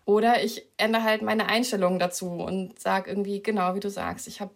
[0.06, 4.40] Oder ich ändere halt meine Einstellung dazu und sage irgendwie, genau wie du sagst, ich
[4.40, 4.52] habe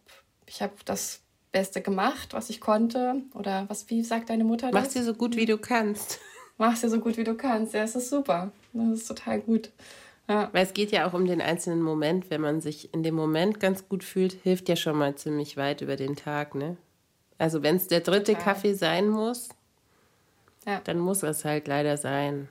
[0.46, 1.20] ich hab das
[1.52, 3.16] Beste gemacht, was ich konnte.
[3.34, 4.80] Oder was, wie sagt deine Mutter das?
[4.80, 6.20] Mach dir so gut, wie du kannst.
[6.56, 7.74] Mach dir so gut, wie du kannst.
[7.74, 8.52] Ja, es ist super.
[8.72, 9.70] Das ist total gut.
[10.28, 10.48] Ja.
[10.52, 12.30] Weil es geht ja auch um den einzelnen Moment.
[12.30, 15.80] Wenn man sich in dem Moment ganz gut fühlt, hilft ja schon mal ziemlich weit
[15.80, 16.76] über den Tag, ne?
[17.38, 18.44] Also wenn es der dritte total.
[18.44, 19.48] Kaffee sein muss,
[20.66, 20.80] ja.
[20.84, 22.48] dann muss es halt leider sein,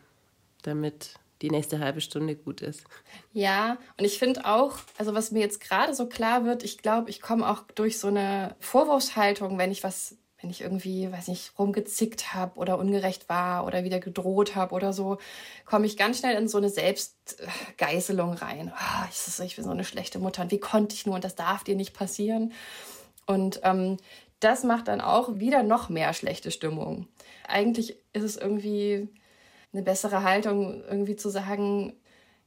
[0.63, 2.83] damit die nächste halbe Stunde gut ist.
[3.31, 7.09] Ja, und ich finde auch, also was mir jetzt gerade so klar wird, ich glaube,
[7.09, 11.57] ich komme auch durch so eine Vorwurfshaltung, wenn ich was, wenn ich irgendwie, weiß nicht,
[11.57, 15.17] rumgezickt habe oder ungerecht war oder wieder gedroht habe oder so,
[15.65, 18.73] komme ich ganz schnell in so eine Selbstgeißelung rein.
[18.75, 21.63] Oh, ich, bin so eine schlechte Mutter und wie konnte ich nur und das darf
[21.63, 22.51] dir nicht passieren.
[23.25, 23.97] Und ähm,
[24.39, 27.07] das macht dann auch wieder noch mehr schlechte Stimmung.
[27.47, 29.09] Eigentlich ist es irgendwie
[29.73, 31.93] eine bessere Haltung, irgendwie zu sagen,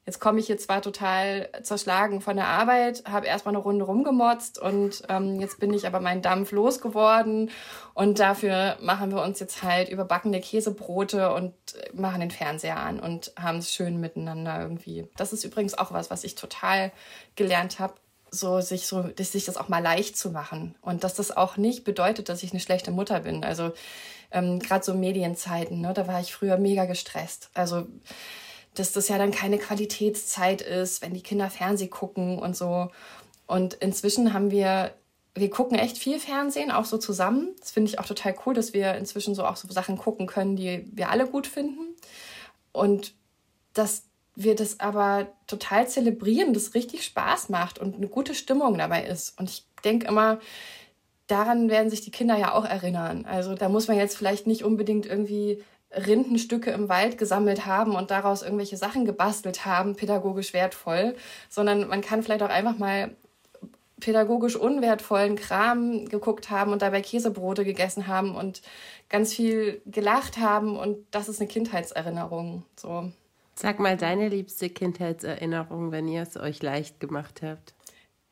[0.05, 4.59] jetzt komme ich hier zwar total zerschlagen von der Arbeit, habe erstmal eine Runde rumgemotzt
[4.59, 7.51] und ähm, jetzt bin ich aber meinen Dampf losgeworden
[7.95, 11.55] und dafür machen wir uns jetzt halt überbackene Käsebrote und
[11.93, 15.07] machen den Fernseher an und haben es schön miteinander irgendwie.
[15.17, 16.91] Das ist übrigens auch was, was ich total
[17.37, 17.95] gelernt habe,
[18.33, 21.85] so sich so sich das auch mal leicht zu machen und dass das auch nicht
[21.85, 23.45] bedeutet, dass ich eine schlechte Mutter bin.
[23.45, 23.73] Also
[24.33, 27.51] ähm, gerade so Medienzeiten, ne, da war ich früher mega gestresst.
[27.55, 27.87] Also
[28.75, 32.91] dass das ja dann keine Qualitätszeit ist, wenn die Kinder Fernseh gucken und so.
[33.47, 34.95] Und inzwischen haben wir,
[35.35, 37.55] wir gucken echt viel Fernsehen, auch so zusammen.
[37.61, 40.57] Das finde ich auch total cool, dass wir inzwischen so auch so Sachen gucken können,
[40.57, 41.95] die wir alle gut finden.
[42.73, 43.15] Und
[43.75, 44.05] dass
[44.35, 49.39] wir das aber total zelebrieren, das richtig Spaß macht und eine gute Stimmung dabei ist.
[49.39, 50.41] Und ich denke immer,
[51.27, 53.25] daran werden sich die Kinder ja auch erinnern.
[53.29, 55.63] Also da muss man jetzt vielleicht nicht unbedingt irgendwie
[55.95, 61.15] Rindenstücke im Wald gesammelt haben und daraus irgendwelche Sachen gebastelt haben, pädagogisch wertvoll,
[61.49, 63.15] sondern man kann vielleicht auch einfach mal
[64.01, 68.63] pädagogisch unwertvollen Kram geguckt haben und dabei Käsebrote gegessen haben und
[69.09, 72.65] ganz viel gelacht haben und das ist eine Kindheitserinnerung.
[72.75, 73.13] So.
[73.55, 77.75] Sag mal deine liebste Kindheitserinnerung, wenn ihr es euch leicht gemacht habt.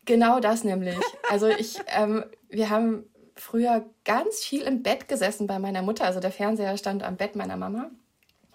[0.06, 0.98] Genau das nämlich.
[1.30, 3.04] Also ich, ähm, wir haben
[3.36, 6.04] früher ganz viel im Bett gesessen bei meiner Mutter.
[6.04, 7.90] Also der Fernseher stand am Bett meiner Mama.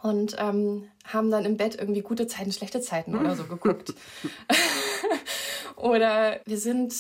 [0.02, 3.94] Und ähm, haben dann im Bett irgendwie gute Zeiten, schlechte Zeiten oder so geguckt.
[5.76, 6.94] oder wir sind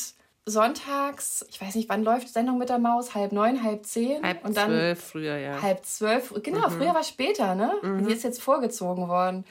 [0.45, 3.15] sonntags, ich weiß nicht, wann läuft Sendung mit der Maus?
[3.15, 4.23] Halb neun, halb zehn?
[4.23, 5.61] Halb und dann zwölf früher, ja.
[5.61, 6.73] Halb zwölf, genau, mhm.
[6.73, 7.73] früher war später, ne?
[7.81, 8.07] Mhm.
[8.07, 9.45] Die ist jetzt vorgezogen worden.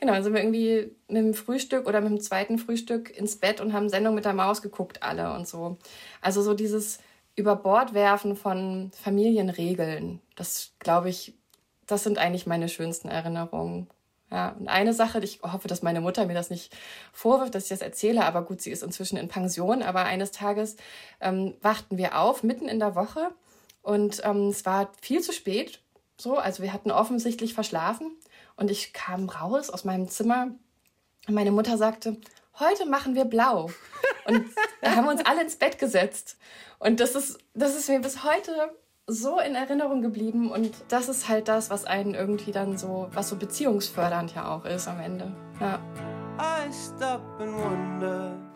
[0.00, 3.60] Genau, dann sind wir irgendwie mit dem Frühstück oder mit dem zweiten Frühstück ins Bett
[3.60, 5.76] und haben Sendung mit der Maus geguckt, alle und so.
[6.20, 7.00] Also so dieses
[7.34, 11.34] über Bord werfen von Familienregeln, das glaube ich,
[11.86, 13.88] das sind eigentlich meine schönsten Erinnerungen.
[14.30, 16.76] Ja, und eine Sache, ich hoffe, dass meine Mutter mir das nicht
[17.12, 20.76] vorwirft, dass ich das erzähle, aber gut, sie ist inzwischen in Pension, aber eines Tages
[21.20, 23.30] ähm, wachten wir auf, mitten in der Woche,
[23.82, 25.80] und ähm, es war viel zu spät,
[26.18, 28.10] so, also wir hatten offensichtlich verschlafen,
[28.58, 30.48] und ich kam raus aus meinem Zimmer,
[31.28, 32.16] und meine Mutter sagte,
[32.58, 33.70] heute machen wir blau.
[34.26, 34.44] Und
[34.80, 36.38] da haben wir uns alle ins Bett gesetzt.
[36.78, 38.50] Und das ist, das ist mir bis heute
[39.06, 40.50] so in Erinnerung geblieben.
[40.50, 44.64] Und das ist halt das, was einen irgendwie dann so, was so beziehungsfördernd ja auch
[44.64, 45.32] ist am Ende.
[45.60, 45.80] Ja.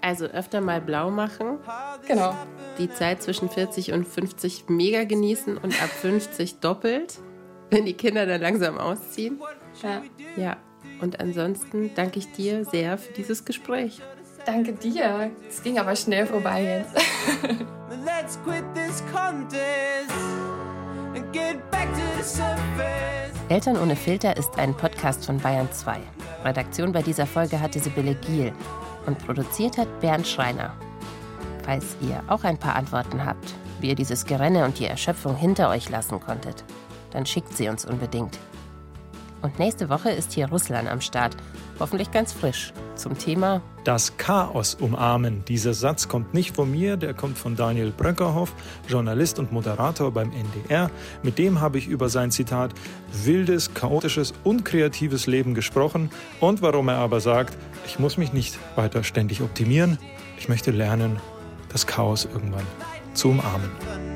[0.00, 1.58] Also öfter mal blau machen.
[2.06, 2.34] Genau.
[2.78, 7.18] Die Zeit zwischen 40 und 50 mega genießen und ab 50 doppelt,
[7.70, 9.40] wenn die Kinder dann langsam ausziehen.
[9.82, 10.02] Ja.
[10.36, 10.56] Ja.
[11.00, 14.00] Und ansonsten danke ich dir sehr für dieses Gespräch.
[14.44, 15.30] Danke dir.
[15.48, 16.96] Es ging aber schnell vorbei jetzt.
[23.48, 26.00] Eltern ohne Filter ist ein Podcast von Bayern 2.
[26.44, 28.52] Redaktion bei dieser Folge hatte Sibylle Giel
[29.06, 30.74] und produziert hat Bernd Schreiner.
[31.64, 35.68] Falls ihr auch ein paar Antworten habt, wie ihr dieses Gerenne und die Erschöpfung hinter
[35.68, 36.64] euch lassen konntet,
[37.10, 38.38] dann schickt sie uns unbedingt.
[39.42, 41.36] Und nächste Woche ist hier Russland am Start.
[41.80, 42.72] Hoffentlich ganz frisch.
[42.94, 45.44] Zum Thema Das Chaos umarmen.
[45.48, 48.54] Dieser Satz kommt nicht von mir, der kommt von Daniel Bröckerhoff,
[48.88, 50.90] Journalist und Moderator beim NDR.
[51.24, 52.72] Mit dem habe ich über sein Zitat
[53.24, 59.02] wildes, chaotisches, unkreatives Leben gesprochen und warum er aber sagt, ich muss mich nicht weiter
[59.02, 59.98] ständig optimieren.
[60.38, 61.18] Ich möchte lernen,
[61.70, 62.66] das Chaos irgendwann
[63.14, 64.11] zu umarmen.